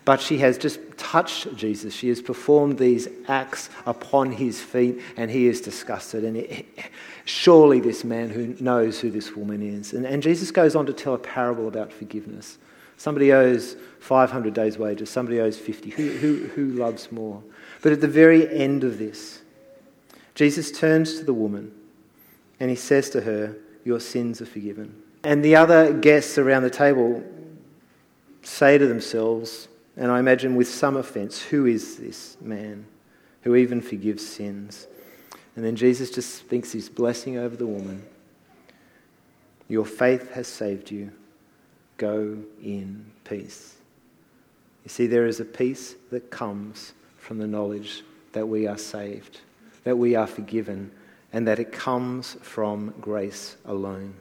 but 0.05 0.21
she 0.21 0.39
has 0.39 0.59
just 0.59 0.81
touched 0.97 1.55
Jesus. 1.55 1.95
She 1.95 2.09
has 2.09 2.21
performed 2.21 2.79
these 2.79 3.07
acts 3.29 3.71
upon 3.87 4.33
his 4.33 4.61
feet, 4.61 5.01
and 5.17 5.31
he 5.31 5.47
is 5.47 5.61
disgusted. 5.61 6.25
And 6.25 6.39
it, 6.39 6.67
surely 7.27 7.81
this 7.81 8.03
man 8.03 8.31
who 8.31 8.57
knows 8.59 8.99
who 8.99 9.11
this 9.11 9.37
woman 9.37 9.63
is. 9.63 9.93
And, 9.93 10.05
and 10.05 10.23
Jesus 10.23 10.51
goes 10.51 10.75
on 10.75 10.87
to 10.87 10.93
tell 10.93 11.15
a 11.15 11.19
parable 11.19 11.69
about 11.69 11.93
forgiveness. 11.93 12.59
Somebody 12.97 13.33
owes 13.33 13.77
500 14.01 14.53
days' 14.53 14.79
wages, 14.79 15.11
somebody 15.11 15.41
owes 15.41 15.59
50. 15.59 15.91
Who, 15.91 16.09
who, 16.09 16.47
who 16.49 16.67
loves 16.73 17.13
more? 17.13 17.43
But 17.83 17.93
at 17.93 18.01
the 18.01 18.09
very 18.09 18.53
end 18.53 18.85
of 18.85 18.99
this, 18.99 19.40
Jesus 20.35 20.71
turns 20.71 21.19
to 21.19 21.25
the 21.25 21.35
woman 21.35 21.73
and 22.59 22.71
he 22.71 22.77
says 22.77 23.11
to 23.11 23.23
her, 23.23 23.57
Your 23.85 24.01
sins 24.01 24.41
are 24.41 24.47
forgiven. 24.47 25.03
And 25.25 25.45
the 25.45 25.57
other 25.57 25.93
guests 25.93 26.39
around 26.39 26.63
the 26.63 26.71
table 26.71 27.23
say 28.43 28.79
to 28.79 28.87
themselves, 28.87 29.69
and 29.97 30.11
I 30.11 30.19
imagine 30.19 30.57
with 30.57 30.69
some 30.69 30.97
offense, 30.97 31.43
who 31.43 31.67
is 31.67 31.97
this 31.97 32.37
man 32.41 32.87
who 33.43 33.55
even 33.57 33.81
forgives 33.81 34.27
sins? 34.27 34.87
And 35.57 35.65
then 35.65 35.77
Jesus 35.77 36.11
just 36.11 36.37
speaks 36.37 36.73
his 36.73 36.89
blessing 36.89 37.37
over 37.37 37.57
the 37.57 37.67
woman. 37.67 38.03
Your 39.69 39.85
faith 39.85 40.33
has 40.33 40.49
saved 40.49 40.91
you. 40.91 41.13
Go 41.97 42.39
in 42.63 43.05
peace. 43.25 43.77
You 44.85 44.89
see, 44.89 45.07
there 45.07 45.27
is 45.27 45.41
a 45.41 45.45
peace 45.45 45.97
that 46.11 46.31
comes 46.31 46.95
from 47.19 47.39
the 47.39 47.47
knowledge 47.47 48.03
that 48.33 48.49
we 48.49 48.67
are 48.67 48.79
saved, 48.79 49.41
that 49.85 49.99
we 49.99 50.15
are 50.15 50.27
forgiven, 50.27 50.91
and 51.33 51.47
that 51.47 51.59
it 51.59 51.73
comes 51.73 52.37
from 52.43 52.95
grace 53.01 53.57
alone. 53.65 54.15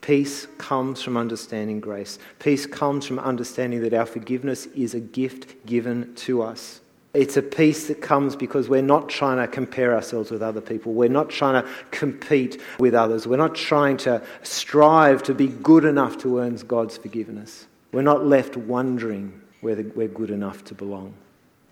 Peace 0.00 0.46
comes 0.58 1.02
from 1.02 1.16
understanding 1.16 1.78
grace. 1.78 2.18
Peace 2.38 2.66
comes 2.66 3.06
from 3.06 3.18
understanding 3.18 3.82
that 3.82 3.92
our 3.92 4.06
forgiveness 4.06 4.66
is 4.66 4.94
a 4.94 5.00
gift 5.00 5.66
given 5.66 6.14
to 6.14 6.42
us. 6.42 6.80
It's 7.12 7.36
a 7.36 7.42
peace 7.42 7.88
that 7.88 8.00
comes 8.00 8.36
because 8.36 8.68
we're 8.68 8.82
not 8.82 9.08
trying 9.08 9.38
to 9.38 9.48
compare 9.48 9.94
ourselves 9.94 10.30
with 10.30 10.42
other 10.42 10.60
people. 10.60 10.92
We're 10.92 11.08
not 11.08 11.28
trying 11.28 11.62
to 11.62 11.68
compete 11.90 12.60
with 12.78 12.94
others. 12.94 13.26
We're 13.26 13.36
not 13.36 13.56
trying 13.56 13.96
to 13.98 14.22
strive 14.42 15.22
to 15.24 15.34
be 15.34 15.48
good 15.48 15.84
enough 15.84 16.18
to 16.18 16.38
earn 16.38 16.54
God's 16.56 16.96
forgiveness. 16.96 17.66
We're 17.92 18.02
not 18.02 18.24
left 18.24 18.56
wondering 18.56 19.40
whether 19.60 19.82
we're 19.82 20.08
good 20.08 20.30
enough 20.30 20.64
to 20.66 20.74
belong. 20.74 21.14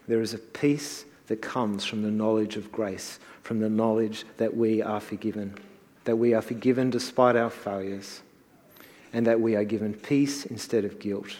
There 0.09 0.21
is 0.21 0.35
a 0.35 0.39
peace 0.39 1.05
that 1.29 1.41
comes 1.41 1.85
from 1.85 2.03
the 2.03 2.11
knowledge 2.11 2.57
of 2.57 2.73
grace, 2.73 3.19
from 3.43 3.61
the 3.61 3.69
knowledge 3.69 4.25
that 4.39 4.57
we 4.57 4.83
are 4.83 5.01
forgiven, 5.01 5.55
that 6.05 6.17
we 6.17 6.35
are 6.35 6.43
forgiven 6.43 6.91
despite 6.91 7.37
our 7.37 7.51
failures, 7.51 8.23
and 9.13 9.27
that 9.27 9.41
we 9.41 9.55
are 9.55 9.65
given 9.65 9.95
peace 9.95 10.45
instead 10.47 10.85
of 10.85 10.99
guilt, 10.99 11.37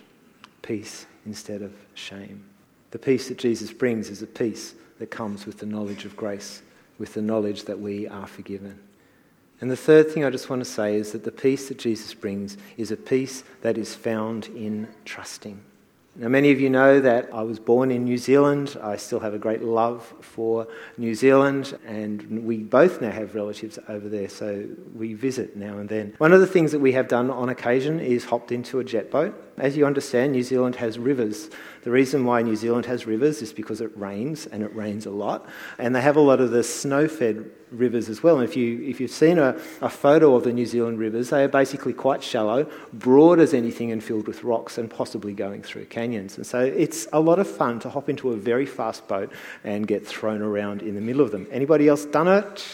peace 0.63 1.07
instead 1.27 1.63
of 1.63 1.73
shame. 1.95 2.45
The 2.91 2.99
peace 2.99 3.29
that 3.29 3.39
Jesus 3.39 3.73
brings 3.73 4.09
is 4.09 4.23
a 4.23 4.27
peace 4.27 4.75
that 4.99 5.11
comes 5.11 5.45
with 5.45 5.59
the 5.59 5.67
knowledge 5.67 6.05
of 6.05 6.17
grace, 6.17 6.63
with 6.99 7.15
the 7.15 7.23
knowledge 7.23 7.65
that 7.65 7.79
we 7.79 8.09
are 8.09 8.27
forgiven. 8.27 8.79
And 9.61 9.71
the 9.71 9.77
third 9.77 10.11
thing 10.11 10.25
I 10.25 10.31
just 10.31 10.49
want 10.49 10.61
to 10.61 10.71
say 10.71 10.95
is 10.95 11.13
that 11.13 11.25
the 11.25 11.33
peace 11.33 11.69
that 11.69 11.79
Jesus 11.79 12.15
brings 12.15 12.57
is 12.77 12.91
a 12.91 12.97
peace 12.97 13.43
that 13.63 13.77
is 13.77 13.95
found 13.95 14.47
in 14.47 14.89
trusting. 15.05 15.61
Now, 16.21 16.27
many 16.27 16.51
of 16.51 16.61
you 16.61 16.69
know 16.69 16.99
that 16.99 17.33
I 17.33 17.43
was 17.43 17.61
born 17.61 17.93
in 17.93 18.03
New 18.03 18.19
Zealand. 18.19 18.77
I 18.83 18.97
still 18.97 19.21
have 19.21 19.35
a 19.35 19.39
great 19.39 19.63
love 19.63 20.03
for 20.21 20.67
New 20.97 21.15
Zealand, 21.15 21.79
and 21.87 22.45
we 22.45 22.59
both 22.59 23.01
now 23.01 23.13
have 23.13 23.37
relatives 23.37 23.79
over 23.89 24.09
there, 24.09 24.29
so 24.29 24.67
we 24.97 25.15
visit 25.15 25.55
now 25.55 25.79
and 25.79 25.89
then. 25.89 26.15
One 26.19 26.33
of 26.33 26.41
the 26.41 26.47
things 26.49 26.73
that 26.73 26.81
we 26.81 26.91
have 26.91 27.07
done 27.07 27.31
on 27.31 27.51
occasion 27.51 28.01
is 28.01 28.25
hopped 28.25 28.51
into 28.51 28.81
a 28.81 28.85
jet 28.85 29.13
boat. 29.13 29.33
As 29.59 29.77
you 29.77 29.87
understand, 29.87 30.33
New 30.33 30.43
Zealand 30.43 30.75
has 30.75 30.99
rivers. 30.99 31.51
The 31.85 31.93
reason 31.93 32.25
why 32.25 32.43
New 32.43 32.57
Zealand 32.57 32.87
has 32.87 33.07
rivers 33.07 33.41
is 33.41 33.53
because 33.53 33.81
it 33.81 33.97
rains, 33.97 34.49
and 34.49 34.65
it 34.65 34.75
rains 34.75 35.07
a 35.07 35.11
lot, 35.11 35.47
and 35.79 35.95
they 35.95 36.01
have 36.01 36.17
a 36.17 36.21
lot 36.21 36.41
of 36.41 36.51
the 36.51 36.65
snow 36.65 37.07
fed 37.07 37.49
rivers 37.71 38.09
as 38.09 38.23
well. 38.23 38.39
And 38.39 38.49
if, 38.49 38.57
you, 38.57 38.83
if 38.85 39.01
you've 39.01 39.11
seen 39.11 39.39
a, 39.39 39.59
a 39.81 39.89
photo 39.89 40.35
of 40.35 40.45
the 40.45 40.53
New 40.53 40.67
Zealand 40.67 40.99
rivers, 40.99 41.31
they 41.31 41.45
are 41.45 41.49
basically 41.49 41.93
quite 41.93 42.23
shallow, 42.23 42.67
broad 42.93 43.39
as 43.39 43.55
anything, 43.55 43.93
and 43.93 44.03
filled 44.03 44.27
with 44.27 44.45
rocks, 44.45 44.79
and 44.79 44.91
possibly 44.91 45.33
going 45.33 45.63
through 45.63 45.87
canyons. 45.87 46.37
And 46.37 46.47
so 46.47 46.61
it's 46.61 47.07
a 47.13 47.21
lot 47.21 47.39
of 47.39 47.49
fun 47.49 47.81
to 47.81 47.91
hop 47.91 48.09
into 48.09 48.31
a 48.31 48.37
very 48.37 48.67
fast 48.67 49.07
boat 49.09 49.33
and 49.65 49.87
get 49.87 50.07
thrown 50.07 50.43
around 50.43 50.83
in 50.83 50.95
the 50.95 51.01
middle 51.01 51.23
of 51.23 51.31
them. 51.31 51.47
Anybody 51.51 51.89
else 51.89 52.05
done 52.05 52.29
it? 52.29 52.67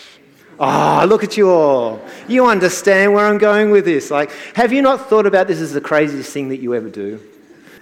Ah, 0.60 1.02
oh, 1.02 1.06
look 1.06 1.24
at 1.24 1.36
you 1.36 1.50
all. 1.50 2.00
You 2.28 2.46
understand 2.46 3.12
where 3.12 3.26
I'm 3.26 3.38
going 3.38 3.70
with 3.70 3.84
this. 3.84 4.10
Like, 4.10 4.30
have 4.54 4.72
you 4.72 4.82
not 4.82 5.08
thought 5.08 5.26
about 5.26 5.48
this 5.48 5.60
as 5.60 5.72
the 5.72 5.80
craziest 5.80 6.32
thing 6.32 6.48
that 6.50 6.60
you 6.60 6.74
ever 6.74 6.88
do? 6.88 7.20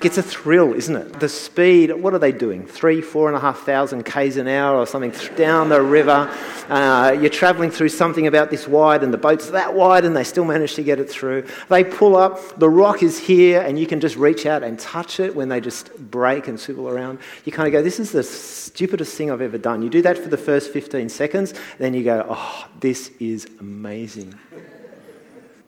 It's 0.05 0.19
a 0.19 0.23
thrill, 0.23 0.75
isn't 0.75 0.97
it? 0.97 1.21
The 1.21 1.29
speed, 1.29 1.93
what 1.93 2.13
are 2.13 2.19
they 2.19 2.33
doing? 2.33 2.67
Three, 2.67 3.01
four 3.01 3.29
and 3.29 3.37
a 3.37 3.41
half 3.41 3.61
thousand 3.61 4.05
k's 4.05 4.37
an 4.37 4.49
hour 4.49 4.77
or 4.77 4.87
something 4.87 5.13
down 5.37 5.69
the 5.69 5.81
river. 5.81 6.29
Uh, 6.69 7.17
you're 7.21 7.31
travelling 7.31 7.71
through 7.71 7.91
something 7.91 8.27
about 8.27 8.51
this 8.51 8.67
wide, 8.67 9.05
and 9.05 9.15
the 9.15 9.19
boat's 9.19 9.51
that 9.51 9.75
wide, 9.75 10.05
and 10.05 10.17
they 10.17 10.25
still 10.25 10.45
manage 10.45 10.75
to 10.75 10.83
get 10.83 10.99
it 10.99 11.09
through. 11.09 11.47
They 11.69 11.85
pull 11.85 12.17
up, 12.17 12.59
the 12.59 12.69
rock 12.69 13.03
is 13.03 13.19
here, 13.19 13.61
and 13.61 13.79
you 13.79 13.87
can 13.87 14.01
just 14.01 14.17
reach 14.17 14.45
out 14.45 14.65
and 14.65 14.79
touch 14.79 15.21
it 15.21 15.37
when 15.37 15.49
they 15.49 15.61
just 15.61 15.97
brake 16.11 16.49
and 16.49 16.59
swivel 16.59 16.89
around. 16.89 17.21
You 17.45 17.53
kind 17.53 17.69
of 17.69 17.73
go, 17.73 17.81
This 17.81 18.01
is 18.01 18.11
the 18.11 18.25
stupidest 18.25 19.17
thing 19.17 19.31
I've 19.31 19.41
ever 19.41 19.59
done. 19.59 19.83
You 19.83 19.91
do 19.91 20.03
that 20.03 20.19
for 20.19 20.29
the 20.29 20.37
first 20.37 20.73
15 20.73 21.09
seconds, 21.11 21.55
then 21.79 21.95
you 21.95 22.03
go, 22.03 22.27
Oh, 22.29 22.67
this 22.81 23.11
is 23.21 23.47
amazing. 23.61 24.35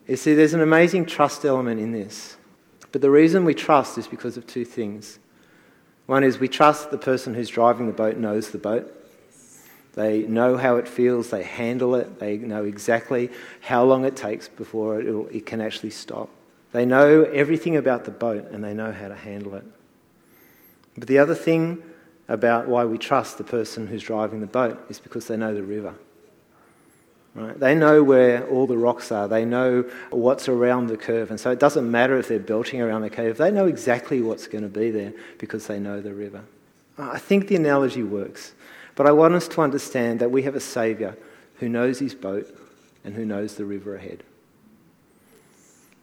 You 0.09 0.16
see, 0.16 0.35
there's 0.35 0.55
an 0.55 0.61
amazing 0.61 1.07
trust 1.07 1.44
element 1.44 1.81
in 1.81 1.92
this. 1.92 2.37
But 2.95 3.01
the 3.01 3.11
reason 3.11 3.45
we 3.45 3.55
trust 3.55 3.99
is 3.99 4.07
because 4.07 4.37
of 4.37 4.47
two 4.47 4.65
things. 4.65 5.19
One 6.07 6.23
is 6.23 6.39
we 6.39 6.47
trust 6.47 6.93
the 6.93 6.97
person 6.97 7.35
who's 7.35 7.49
driving 7.49 7.89
the 7.89 7.93
boat 7.93 8.19
knows 8.19 8.53
the 8.53 8.59
boat. 8.59 8.89
They 9.95 10.23
know 10.23 10.57
how 10.57 10.77
it 10.77 10.87
feels, 10.87 11.31
they 11.31 11.43
handle 11.43 11.97
it, 11.97 12.21
they 12.21 12.37
know 12.37 12.63
exactly 12.65 13.31
how 13.63 13.83
long 13.83 14.05
it 14.05 14.15
takes 14.15 14.47
before 14.47 15.01
it, 15.01 15.09
it 15.35 15.45
can 15.45 15.61
actually 15.61 15.91
stop. 15.91 16.29
They 16.71 16.87
know 16.87 17.25
everything 17.25 17.75
about 17.75 18.05
the 18.05 18.13
boat 18.13 18.53
and 18.53 18.63
they 18.63 18.75
know 18.75 18.93
how 18.93 19.09
to 19.09 19.17
handle 19.17 19.57
it. 19.57 19.65
But 20.97 21.09
the 21.09 21.19
other 21.19 21.35
thing 21.35 21.83
about 22.29 22.69
why 22.69 22.85
we 22.85 22.97
trust 22.97 23.39
the 23.39 23.45
person 23.45 23.89
who's 23.89 24.05
driving 24.05 24.41
the 24.41 24.47
boat 24.47 24.81
is 24.89 25.01
because 25.01 25.27
they 25.27 25.37
know 25.37 25.53
the 25.53 25.65
river. 25.65 25.97
Right? 27.35 27.59
They 27.59 27.75
know 27.75 28.05
where 28.05 28.47
all 28.47 28.66
the 28.66 28.79
rocks 28.79 29.11
are. 29.11 29.27
They 29.27 29.44
know 29.44 29.83
what's 30.11 30.49
around 30.49 30.87
the 30.87 30.97
curve. 30.97 31.31
And 31.31 31.40
so 31.40 31.51
it 31.51 31.59
doesn't 31.59 31.90
matter 31.90 32.16
if 32.16 32.29
they're 32.29 32.38
belting 32.38 32.81
around 32.81 33.03
the 33.03 33.11
cave. 33.11 33.38
They 33.38 33.51
know 33.51 33.66
exactly 33.66 34.20
what's 34.20 34.47
going 34.47 34.62
to 34.62 34.70
be 34.70 34.90
there 34.90 35.12
because 35.38 35.66
they 35.66 35.81
know 35.81 36.01
the 36.01 36.14
river. 36.14 36.44
I 36.97 37.18
think 37.18 37.49
the 37.49 37.57
analogy 37.57 38.05
works. 38.05 38.53
But 38.94 39.07
I 39.07 39.12
want 39.12 39.35
us 39.35 39.49
to 39.49 39.61
understand 39.62 40.20
that 40.20 40.31
we 40.31 40.42
have 40.44 40.55
a 40.55 40.61
Saviour 40.61 41.16
who 41.57 41.68
knows 41.68 41.99
his 41.99 42.14
boat 42.14 42.47
and 43.03 43.14
who 43.14 43.25
knows 43.25 43.57
the 43.57 43.64
river 43.64 43.97
ahead. 43.97 44.23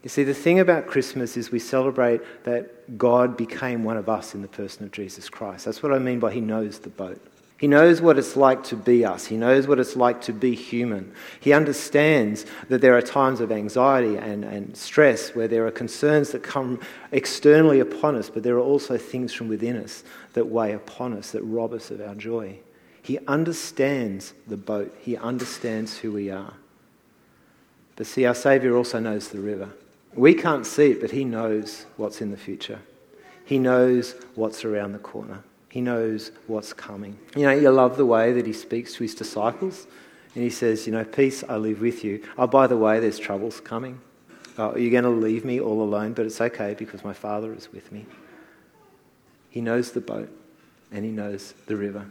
You 0.04 0.10
see, 0.10 0.24
the 0.24 0.34
thing 0.34 0.60
about 0.60 0.88
Christmas 0.88 1.38
is 1.38 1.52
we 1.52 1.60
celebrate 1.60 2.22
that 2.44 2.98
God 2.98 3.38
became 3.38 3.84
one 3.84 3.98
of 3.98 4.10
us 4.10 4.34
in 4.34 4.42
the 4.42 4.48
person 4.48 4.84
of 4.84 4.92
Jesus 4.92 5.30
Christ. 5.30 5.66
That's 5.66 5.84
what 5.84 5.94
I 5.94 6.00
mean 6.00 6.20
by 6.20 6.34
he 6.34 6.42
knows 6.42 6.80
the 6.80 6.90
boat. 6.90 7.22
He 7.62 7.68
knows 7.68 8.02
what 8.02 8.18
it's 8.18 8.36
like 8.36 8.64
to 8.66 8.76
be 8.76 9.06
us. 9.06 9.28
He 9.28 9.38
knows 9.38 9.68
what 9.68 9.80
it's 9.80 9.96
like 9.96 10.20
to 10.22 10.34
be 10.34 10.56
human. 10.56 11.14
He 11.40 11.54
understands 11.54 12.48
that 12.70 12.82
there 12.82 12.98
are 12.98 13.04
times 13.04 13.40
of 13.40 13.52
anxiety 13.52 14.18
and, 14.18 14.44
and 14.44 14.76
stress 14.76 15.36
where 15.36 15.48
there 15.48 15.68
are 15.68 15.72
concerns 15.72 16.32
that 16.32 16.42
come 16.42 16.80
externally 17.12 17.80
upon 17.80 18.16
us, 18.16 18.32
but 18.32 18.42
there 18.42 18.56
are 18.56 18.62
also 18.62 18.98
things 18.98 19.32
from 19.32 19.48
within 19.48 19.78
us 19.78 20.04
that 20.34 20.48
weigh 20.48 20.72
upon 20.72 21.14
us, 21.14 21.30
that 21.34 21.44
rob 21.44 21.74
us 21.74 21.92
of 21.92 22.02
our 22.02 22.16
joy. 22.16 22.58
He 23.04 23.20
understands 23.28 24.34
the 24.48 24.58
boat, 24.58 24.98
He 25.00 25.16
understands 25.16 26.00
who 26.00 26.14
we 26.14 26.32
are. 26.32 26.54
But 27.96 28.08
see, 28.08 28.26
our 28.26 28.34
Saviour 28.34 28.76
also 28.76 29.00
knows 29.00 29.28
the 29.28 29.40
river. 29.40 29.70
We 30.16 30.34
can't 30.34 30.66
see 30.66 30.94
it, 30.94 31.00
but 31.00 31.12
He 31.12 31.26
knows 31.26 31.86
what's 31.96 32.22
in 32.22 32.32
the 32.32 32.38
future, 32.38 32.80
He 33.46 33.60
knows 33.60 34.16
what's 34.34 34.66
around 34.66 34.94
the 34.94 34.98
corner. 34.98 35.44
He 35.72 35.80
knows 35.80 36.34
what's 36.48 36.74
coming. 36.74 37.18
You 37.34 37.44
know, 37.44 37.54
you 37.54 37.72
love 37.72 37.96
the 37.96 38.06
way 38.06 38.34
that 38.34 38.46
he 38.46 38.52
speaks 38.52 38.94
to 38.96 39.04
his 39.04 39.16
disciples. 39.16 39.88
And 40.36 40.44
he 40.44 40.50
says, 40.50 40.86
You 40.86 40.92
know, 40.92 41.06
peace 41.06 41.46
I 41.48 41.56
live 41.56 41.80
with 41.80 42.04
you. 42.04 42.22
Oh, 42.38 42.46
by 42.46 42.68
the 42.68 42.76
way, 42.76 43.00
there's 43.00 43.18
troubles 43.18 43.62
coming. 43.62 44.02
Oh, 44.58 44.76
you're 44.76 44.92
going 44.92 45.06
to 45.06 45.10
leave 45.10 45.46
me 45.46 45.62
all 45.62 45.82
alone, 45.82 46.12
but 46.12 46.26
it's 46.26 46.42
okay 46.42 46.76
because 46.78 47.06
my 47.06 47.14
Father 47.14 47.54
is 47.54 47.72
with 47.72 47.90
me. 47.90 48.06
He 49.50 49.62
knows 49.62 49.94
the 49.94 50.02
boat 50.02 50.30
and 50.92 51.06
he 51.06 51.12
knows 51.12 51.54
the 51.68 51.78
river. 51.78 52.06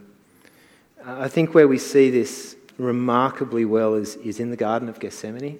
I 1.04 1.28
think 1.28 1.54
where 1.54 1.68
we 1.68 1.78
see 1.78 2.08
this 2.08 2.56
remarkably 2.78 3.66
well 3.66 3.92
is, 3.92 4.16
is 4.16 4.40
in 4.40 4.48
the 4.48 4.56
Garden 4.56 4.88
of 4.88 5.00
Gethsemane, 5.00 5.58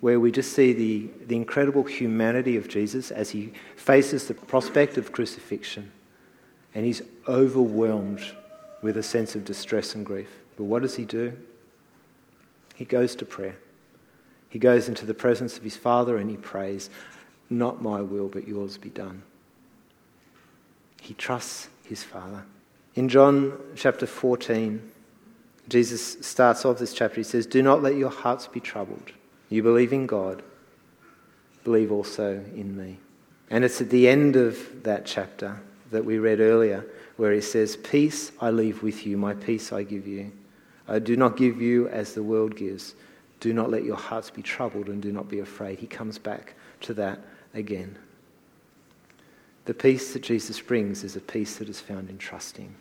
where 0.00 0.20
we 0.20 0.30
just 0.30 0.52
see 0.52 0.72
the, 0.72 1.10
the 1.26 1.34
incredible 1.34 1.82
humanity 1.82 2.56
of 2.56 2.68
Jesus 2.68 3.10
as 3.10 3.30
he 3.30 3.52
faces 3.74 4.28
the 4.28 4.34
prospect 4.34 4.96
of 4.96 5.10
crucifixion 5.10 5.90
and 6.74 6.84
he's 6.84 7.02
overwhelmed 7.28 8.22
with 8.82 8.96
a 8.96 9.02
sense 9.02 9.34
of 9.34 9.44
distress 9.44 9.94
and 9.94 10.06
grief. 10.06 10.28
But 10.56 10.64
what 10.64 10.82
does 10.82 10.96
he 10.96 11.04
do? 11.04 11.36
He 12.74 12.84
goes 12.84 13.14
to 13.16 13.24
prayer. 13.24 13.56
He 14.48 14.58
goes 14.58 14.88
into 14.88 15.06
the 15.06 15.14
presence 15.14 15.56
of 15.56 15.62
his 15.62 15.76
Father 15.76 16.16
and 16.16 16.30
he 16.30 16.36
prays, 16.36 16.90
Not 17.48 17.82
my 17.82 18.00
will, 18.00 18.28
but 18.28 18.48
yours 18.48 18.78
be 18.78 18.90
done. 18.90 19.22
He 21.00 21.14
trusts 21.14 21.68
his 21.84 22.02
Father. 22.02 22.44
In 22.94 23.08
John 23.08 23.58
chapter 23.76 24.06
14, 24.06 24.90
Jesus 25.68 26.18
starts 26.26 26.64
off 26.64 26.78
this 26.78 26.92
chapter. 26.92 27.16
He 27.16 27.22
says, 27.22 27.46
Do 27.46 27.62
not 27.62 27.82
let 27.82 27.94
your 27.94 28.10
hearts 28.10 28.48
be 28.48 28.60
troubled. 28.60 29.12
You 29.48 29.62
believe 29.62 29.92
in 29.92 30.06
God, 30.06 30.42
believe 31.64 31.92
also 31.92 32.44
in 32.54 32.76
me. 32.76 32.98
And 33.50 33.64
it's 33.64 33.80
at 33.80 33.90
the 33.90 34.08
end 34.08 34.36
of 34.36 34.82
that 34.84 35.06
chapter 35.06 35.60
that 35.90 36.04
we 36.04 36.18
read 36.18 36.40
earlier, 36.40 36.86
where 37.16 37.32
he 37.32 37.40
says, 37.40 37.76
Peace 37.76 38.32
I 38.40 38.50
leave 38.50 38.82
with 38.82 39.06
you, 39.06 39.16
my 39.16 39.34
peace 39.34 39.72
I 39.72 39.82
give 39.82 40.06
you. 40.06 40.32
I 40.88 40.98
do 40.98 41.16
not 41.16 41.36
give 41.36 41.60
you 41.60 41.88
as 41.88 42.14
the 42.14 42.22
world 42.22 42.56
gives. 42.56 42.94
Do 43.38 43.52
not 43.52 43.70
let 43.70 43.84
your 43.84 43.96
hearts 43.96 44.30
be 44.30 44.42
troubled 44.42 44.88
and 44.88 45.00
do 45.00 45.12
not 45.12 45.28
be 45.28 45.38
afraid. 45.38 45.78
He 45.78 45.86
comes 45.86 46.18
back 46.18 46.54
to 46.82 46.94
that 46.94 47.20
again. 47.54 47.96
The 49.64 49.74
peace 49.74 50.12
that 50.12 50.22
Jesus 50.22 50.60
brings 50.60 51.04
is 51.04 51.16
a 51.16 51.20
peace 51.20 51.56
that 51.56 51.68
is 51.68 51.80
found 51.80 52.10
in 52.10 52.18
trusting, 52.18 52.74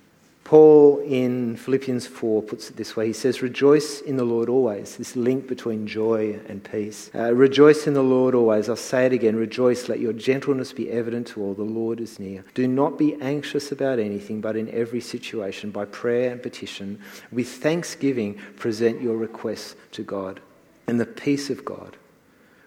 Paul 0.49 0.97
in 1.05 1.57
Philippians 1.57 2.07
4 2.07 2.41
puts 2.41 2.71
it 2.71 2.75
this 2.75 2.95
way 2.95 3.05
He 3.05 3.13
says, 3.13 3.43
Rejoice 3.43 4.01
in 4.01 4.17
the 4.17 4.23
Lord 4.23 4.49
always. 4.49 4.97
This 4.97 5.15
link 5.15 5.47
between 5.47 5.85
joy 5.85 6.39
and 6.47 6.63
peace. 6.63 7.11
Uh, 7.13 7.35
rejoice 7.35 7.85
in 7.85 7.93
the 7.93 8.01
Lord 8.01 8.33
always. 8.33 8.67
I'll 8.67 8.75
say 8.75 9.05
it 9.05 9.13
again. 9.13 9.35
Rejoice. 9.35 9.87
Let 9.87 9.99
your 9.99 10.11
gentleness 10.11 10.73
be 10.73 10.89
evident 10.89 11.27
to 11.27 11.43
all. 11.43 11.53
The 11.53 11.61
Lord 11.61 11.99
is 11.99 12.19
near. 12.19 12.43
Do 12.55 12.67
not 12.67 12.97
be 12.97 13.13
anxious 13.21 13.71
about 13.71 13.99
anything, 13.99 14.41
but 14.41 14.55
in 14.55 14.71
every 14.71 15.01
situation, 15.01 15.69
by 15.69 15.85
prayer 15.85 16.31
and 16.31 16.41
petition, 16.41 16.99
with 17.31 17.47
thanksgiving, 17.47 18.33
present 18.55 19.03
your 19.03 19.17
requests 19.17 19.75
to 19.91 20.01
God. 20.01 20.39
And 20.87 20.99
the 20.99 21.05
peace 21.05 21.51
of 21.51 21.63
God, 21.63 21.95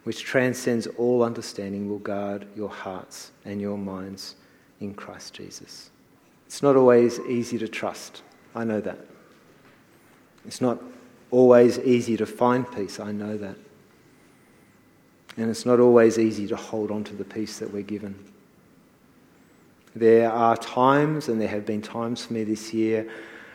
which 0.04 0.22
transcends 0.22 0.86
all 0.86 1.24
understanding, 1.24 1.88
will 1.88 1.98
guard 1.98 2.46
your 2.54 2.70
hearts 2.70 3.32
and 3.44 3.60
your 3.60 3.76
minds 3.76 4.36
in 4.78 4.94
Christ 4.94 5.34
Jesus. 5.34 5.90
It's 6.52 6.62
not 6.62 6.76
always 6.76 7.18
easy 7.20 7.56
to 7.56 7.66
trust. 7.66 8.20
I 8.54 8.64
know 8.64 8.78
that. 8.82 8.98
It's 10.44 10.60
not 10.60 10.82
always 11.30 11.78
easy 11.78 12.14
to 12.18 12.26
find 12.26 12.70
peace. 12.70 13.00
I 13.00 13.10
know 13.10 13.38
that. 13.38 13.56
And 15.38 15.48
it's 15.48 15.64
not 15.64 15.80
always 15.80 16.18
easy 16.18 16.46
to 16.48 16.56
hold 16.56 16.90
on 16.90 17.04
to 17.04 17.14
the 17.14 17.24
peace 17.24 17.58
that 17.58 17.72
we're 17.72 17.80
given. 17.80 18.14
There 19.96 20.30
are 20.30 20.54
times, 20.58 21.30
and 21.30 21.40
there 21.40 21.48
have 21.48 21.64
been 21.64 21.80
times 21.80 22.26
for 22.26 22.34
me 22.34 22.44
this 22.44 22.74
year, 22.74 23.10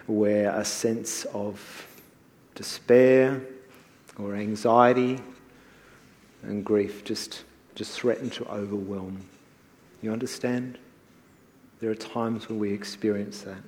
where 0.07 0.49
a 0.59 0.65
sense 0.65 1.25
of 1.25 1.85
despair 2.55 3.39
or 4.17 4.33
anxiety 4.33 5.21
and 6.41 6.65
grief 6.65 7.03
just, 7.03 7.43
just 7.75 7.91
threaten 7.91 8.31
to 8.31 8.45
overwhelm. 8.51 9.23
You 10.01 10.11
understand? 10.11 10.79
There 11.79 11.91
are 11.91 11.95
times 11.95 12.49
when 12.49 12.59
we 12.59 12.73
experience 12.73 13.41
that. 13.41 13.61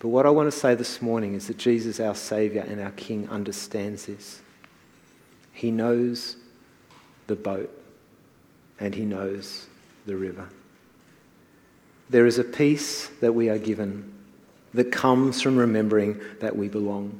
But 0.00 0.08
what 0.08 0.26
I 0.26 0.30
want 0.30 0.50
to 0.52 0.56
say 0.56 0.74
this 0.74 1.02
morning 1.02 1.34
is 1.34 1.46
that 1.48 1.58
Jesus, 1.58 2.00
our 2.00 2.14
Saviour 2.14 2.64
and 2.64 2.80
our 2.80 2.90
King, 2.92 3.28
understands 3.28 4.06
this. 4.06 4.40
He 5.52 5.70
knows 5.70 6.36
the 7.26 7.36
boat 7.36 7.70
and 8.78 8.94
He 8.94 9.04
knows 9.04 9.66
the 10.06 10.16
river. 10.16 10.48
There 12.10 12.26
is 12.26 12.38
a 12.38 12.44
peace 12.44 13.08
that 13.20 13.34
we 13.34 13.48
are 13.48 13.58
given 13.58 14.12
that 14.74 14.92
comes 14.92 15.42
from 15.42 15.56
remembering 15.56 16.20
that 16.40 16.56
we 16.56 16.68
belong, 16.68 17.18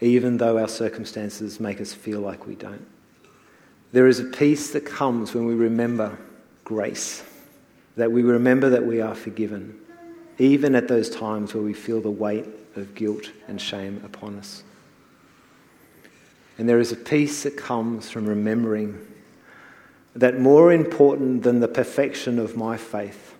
even 0.00 0.36
though 0.36 0.58
our 0.58 0.68
circumstances 0.68 1.58
make 1.58 1.80
us 1.80 1.92
feel 1.92 2.20
like 2.20 2.46
we 2.46 2.54
don't. 2.54 2.86
There 3.92 4.06
is 4.06 4.20
a 4.20 4.24
peace 4.24 4.70
that 4.72 4.86
comes 4.86 5.34
when 5.34 5.46
we 5.46 5.54
remember 5.54 6.18
grace 6.64 7.24
that 7.96 8.12
we 8.12 8.22
remember 8.22 8.70
that 8.70 8.84
we 8.84 9.00
are 9.00 9.14
forgiven, 9.14 9.78
even 10.38 10.74
at 10.74 10.88
those 10.88 11.10
times 11.10 11.54
where 11.54 11.62
we 11.62 11.74
feel 11.74 12.00
the 12.00 12.10
weight 12.10 12.46
of 12.76 12.94
guilt 12.94 13.30
and 13.48 13.60
shame 13.60 14.00
upon 14.04 14.38
us. 14.38 14.62
And 16.58 16.68
there 16.68 16.78
is 16.78 16.92
a 16.92 16.96
peace 16.96 17.42
that 17.44 17.56
comes 17.56 18.10
from 18.10 18.26
remembering 18.26 19.06
that 20.14 20.38
more 20.38 20.72
important 20.72 21.42
than 21.42 21.60
the 21.60 21.68
perfection 21.68 22.38
of 22.38 22.56
my 22.56 22.76
faith 22.76 23.34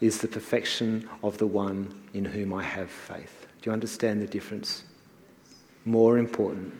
is 0.00 0.20
the 0.20 0.28
perfection 0.28 1.08
of 1.22 1.38
the 1.38 1.46
one 1.46 2.02
in 2.12 2.24
whom 2.24 2.52
I 2.52 2.62
have 2.62 2.90
faith. 2.90 3.46
Do 3.60 3.70
you 3.70 3.72
understand 3.72 4.20
the 4.20 4.26
difference? 4.26 4.82
More 5.84 6.18
important 6.18 6.74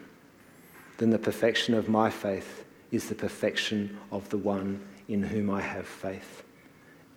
than 0.99 1.11
the 1.11 1.19
perfection 1.19 1.75
of 1.75 1.89
my 1.89 2.11
faith 2.11 2.65
is 2.91 3.09
the 3.09 3.15
perfection 3.15 3.97
of 4.11 4.29
the 4.31 4.39
one 4.39 4.81
in 5.09 5.23
whom 5.23 5.51
I 5.51 5.61
have 5.61 5.87
faith 5.87 6.43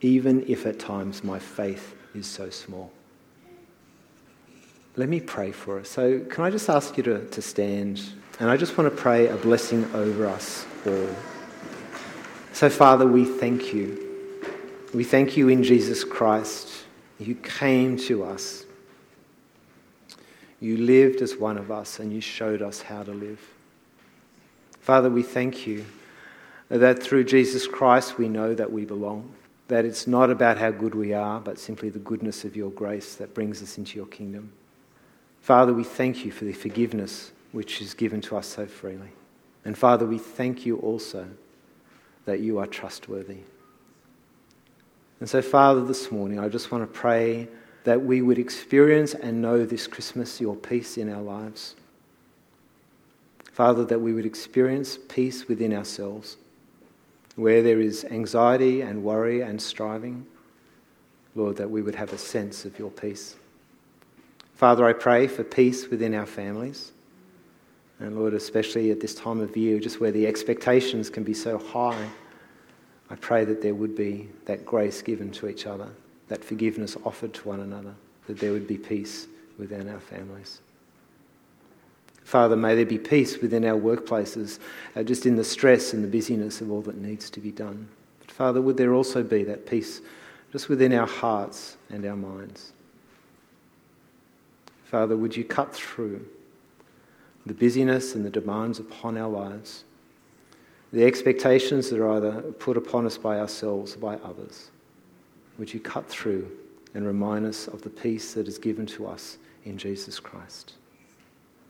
even 0.01 0.43
if 0.47 0.65
at 0.65 0.79
times 0.79 1.23
my 1.23 1.39
faith 1.39 1.95
is 2.13 2.25
so 2.25 2.49
small. 2.49 2.91
Let 4.97 5.09
me 5.09 5.19
pray 5.19 5.51
for 5.51 5.79
us. 5.79 5.89
So, 5.89 6.19
can 6.19 6.43
I 6.43 6.49
just 6.49 6.69
ask 6.69 6.95
you 6.95 7.03
to, 7.03 7.25
to 7.25 7.41
stand? 7.41 8.01
And 8.39 8.49
I 8.49 8.57
just 8.57 8.77
want 8.77 8.89
to 8.89 8.95
pray 8.95 9.27
a 9.27 9.35
blessing 9.35 9.85
over 9.93 10.25
us 10.27 10.65
all. 10.85 11.09
So, 12.53 12.69
Father, 12.69 13.05
we 13.05 13.25
thank 13.25 13.73
you. 13.73 14.01
We 14.93 15.03
thank 15.03 15.35
you 15.35 15.49
in 15.49 15.63
Jesus 15.63 16.03
Christ. 16.05 16.69
You 17.19 17.35
came 17.35 17.97
to 17.97 18.23
us. 18.23 18.65
You 20.61 20.77
lived 20.77 21.21
as 21.21 21.35
one 21.35 21.57
of 21.57 21.71
us 21.71 21.99
and 21.99 22.13
you 22.13 22.21
showed 22.21 22.61
us 22.61 22.81
how 22.81 23.03
to 23.03 23.11
live. 23.11 23.41
Father, 24.79 25.09
we 25.09 25.23
thank 25.23 25.67
you 25.67 25.85
that 26.69 27.03
through 27.03 27.25
Jesus 27.25 27.67
Christ 27.67 28.17
we 28.17 28.29
know 28.29 28.53
that 28.53 28.71
we 28.71 28.85
belong 28.85 29.33
that 29.67 29.85
it's 29.85 30.05
not 30.05 30.29
about 30.29 30.57
how 30.57 30.71
good 30.71 30.93
we 30.93 31.13
are, 31.13 31.39
but 31.39 31.57
simply 31.57 31.89
the 31.89 31.99
goodness 31.99 32.45
of 32.45 32.55
your 32.55 32.69
grace 32.71 33.15
that 33.15 33.33
brings 33.33 33.63
us 33.63 33.77
into 33.77 33.97
your 33.97 34.05
kingdom. 34.05 34.51
Father, 35.41 35.73
we 35.73 35.83
thank 35.83 36.23
you 36.23 36.31
for 36.31 36.45
the 36.45 36.53
forgiveness 36.53 37.31
which 37.51 37.81
is 37.81 37.93
given 37.93 38.21
to 38.21 38.37
us 38.37 38.47
so 38.47 38.65
freely. 38.65 39.09
And 39.63 39.77
Father, 39.77 40.05
we 40.05 40.17
thank 40.17 40.65
you 40.65 40.77
also 40.77 41.27
that 42.25 42.39
you 42.39 42.59
are 42.59 42.67
trustworthy. 42.67 43.39
And 45.19 45.29
so, 45.29 45.41
Father, 45.41 45.83
this 45.83 46.11
morning, 46.11 46.39
I 46.39 46.49
just 46.49 46.71
want 46.71 46.83
to 46.83 46.99
pray 46.99 47.47
that 47.85 48.03
we 48.03 48.21
would 48.21 48.37
experience 48.37 49.13
and 49.13 49.41
know 49.41 49.65
this 49.65 49.87
Christmas 49.87 50.41
your 50.41 50.55
peace 50.55 50.97
in 50.97 51.11
our 51.11 51.21
lives. 51.21 51.75
Father, 53.51 53.85
that 53.85 54.01
we 54.01 54.13
would 54.13 54.25
experience 54.25 54.99
peace 55.07 55.47
within 55.47 55.73
ourselves 55.73 56.37
where 57.35 57.61
there 57.61 57.81
is 57.81 58.05
anxiety 58.05 58.81
and 58.81 59.03
worry 59.03 59.41
and 59.41 59.61
striving, 59.61 60.25
Lord, 61.35 61.57
that 61.57 61.69
we 61.69 61.81
would 61.81 61.95
have 61.95 62.13
a 62.13 62.17
sense 62.17 62.65
of 62.65 62.79
your 62.79 62.91
peace. 62.91 63.35
Father, 64.55 64.85
I 64.85 64.93
pray 64.93 65.27
for 65.27 65.43
peace 65.43 65.89
within 65.89 66.15
our 66.15 66.25
families. 66.25 66.93
And 67.99 68.17
Lord, 68.17 68.33
especially 68.33 68.91
at 68.91 68.99
this 68.99 69.15
time 69.15 69.39
of 69.39 69.55
year, 69.55 69.79
just 69.79 69.99
where 69.99 70.11
the 70.11 70.27
expectations 70.27 71.09
can 71.09 71.23
be 71.23 71.33
so 71.33 71.57
high, 71.57 72.09
I 73.09 73.15
pray 73.15 73.45
that 73.45 73.61
there 73.61 73.75
would 73.75 73.95
be 73.95 74.29
that 74.45 74.65
grace 74.65 75.01
given 75.01 75.31
to 75.33 75.47
each 75.47 75.65
other, 75.65 75.89
that 76.27 76.43
forgiveness 76.43 76.97
offered 77.05 77.33
to 77.35 77.47
one 77.47 77.59
another, 77.59 77.93
that 78.27 78.39
there 78.39 78.51
would 78.51 78.67
be 78.67 78.77
peace 78.77 79.27
within 79.57 79.89
our 79.89 79.99
families. 79.99 80.61
Father, 82.25 82.55
may 82.55 82.73
there 82.73 82.87
be 82.87 82.97
peace 82.97 83.37
within 83.37 83.63
our 83.63 83.79
workplaces, 83.79 84.57
uh, 84.95 85.03
just 85.03 85.27
in 85.27 85.35
the 85.35 85.43
stress 85.43 85.93
and 85.93 86.03
the 86.03 86.07
busyness 86.07 86.59
of 86.59 86.71
all 86.71 86.81
that 86.81 86.97
needs 86.97 87.29
to 87.29 87.39
be 87.39 87.51
done. 87.51 87.87
But 88.19 88.31
Father, 88.31 88.61
would 88.63 88.77
there 88.77 88.95
also 88.95 89.21
be 89.21 89.43
that 89.43 89.67
peace 89.67 90.01
just 90.51 90.67
within 90.67 90.91
our 90.91 91.05
hearts 91.05 91.77
and 91.91 92.03
our 92.03 92.15
minds? 92.15 92.73
Father, 94.85 95.15
would 95.15 95.37
you 95.37 95.43
cut 95.43 95.71
through 95.71 96.25
the 97.45 97.53
busyness 97.53 98.15
and 98.15 98.25
the 98.25 98.31
demands 98.31 98.79
upon 98.79 99.19
our 99.19 99.29
lives, 99.29 99.83
the 100.91 101.03
expectations 101.03 101.91
that 101.91 101.99
are 101.99 102.13
either 102.13 102.41
put 102.53 102.75
upon 102.75 103.05
us 103.05 103.19
by 103.19 103.37
ourselves 103.39 103.95
or 103.95 103.99
by 103.99 104.15
others? 104.27 104.71
Would 105.59 105.71
you 105.71 105.79
cut 105.79 106.09
through 106.09 106.49
and 106.95 107.05
remind 107.05 107.45
us 107.45 107.67
of 107.67 107.83
the 107.83 107.89
peace 107.91 108.33
that 108.33 108.47
is 108.47 108.57
given 108.57 108.87
to 108.87 109.05
us 109.05 109.37
in 109.63 109.77
Jesus 109.77 110.19
Christ? 110.19 110.73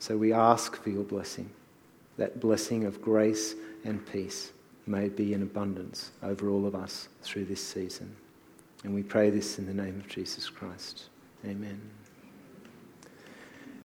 So 0.06 0.16
we 0.16 0.34
ask 0.34 0.76
for 0.76 0.92
your 0.92 1.04
blessing. 1.04 1.50
That 2.18 2.40
blessing 2.40 2.86
of 2.86 3.02
grace 3.02 3.56
and 3.84 4.06
peace 4.06 4.52
may 4.86 5.10
be 5.10 5.34
in 5.34 5.42
abundance 5.42 6.12
over 6.22 6.48
all 6.48 6.68
of 6.68 6.76
us 6.76 7.08
through 7.24 7.46
this 7.46 7.60
season. 7.60 8.16
And 8.84 8.94
we 8.94 9.02
pray 9.02 9.32
this 9.32 9.58
in 9.58 9.66
the 9.66 9.74
name 9.74 9.96
of 10.00 10.08
Jesus 10.08 10.48
Christ. 10.48 11.10
Amen. 11.44 11.82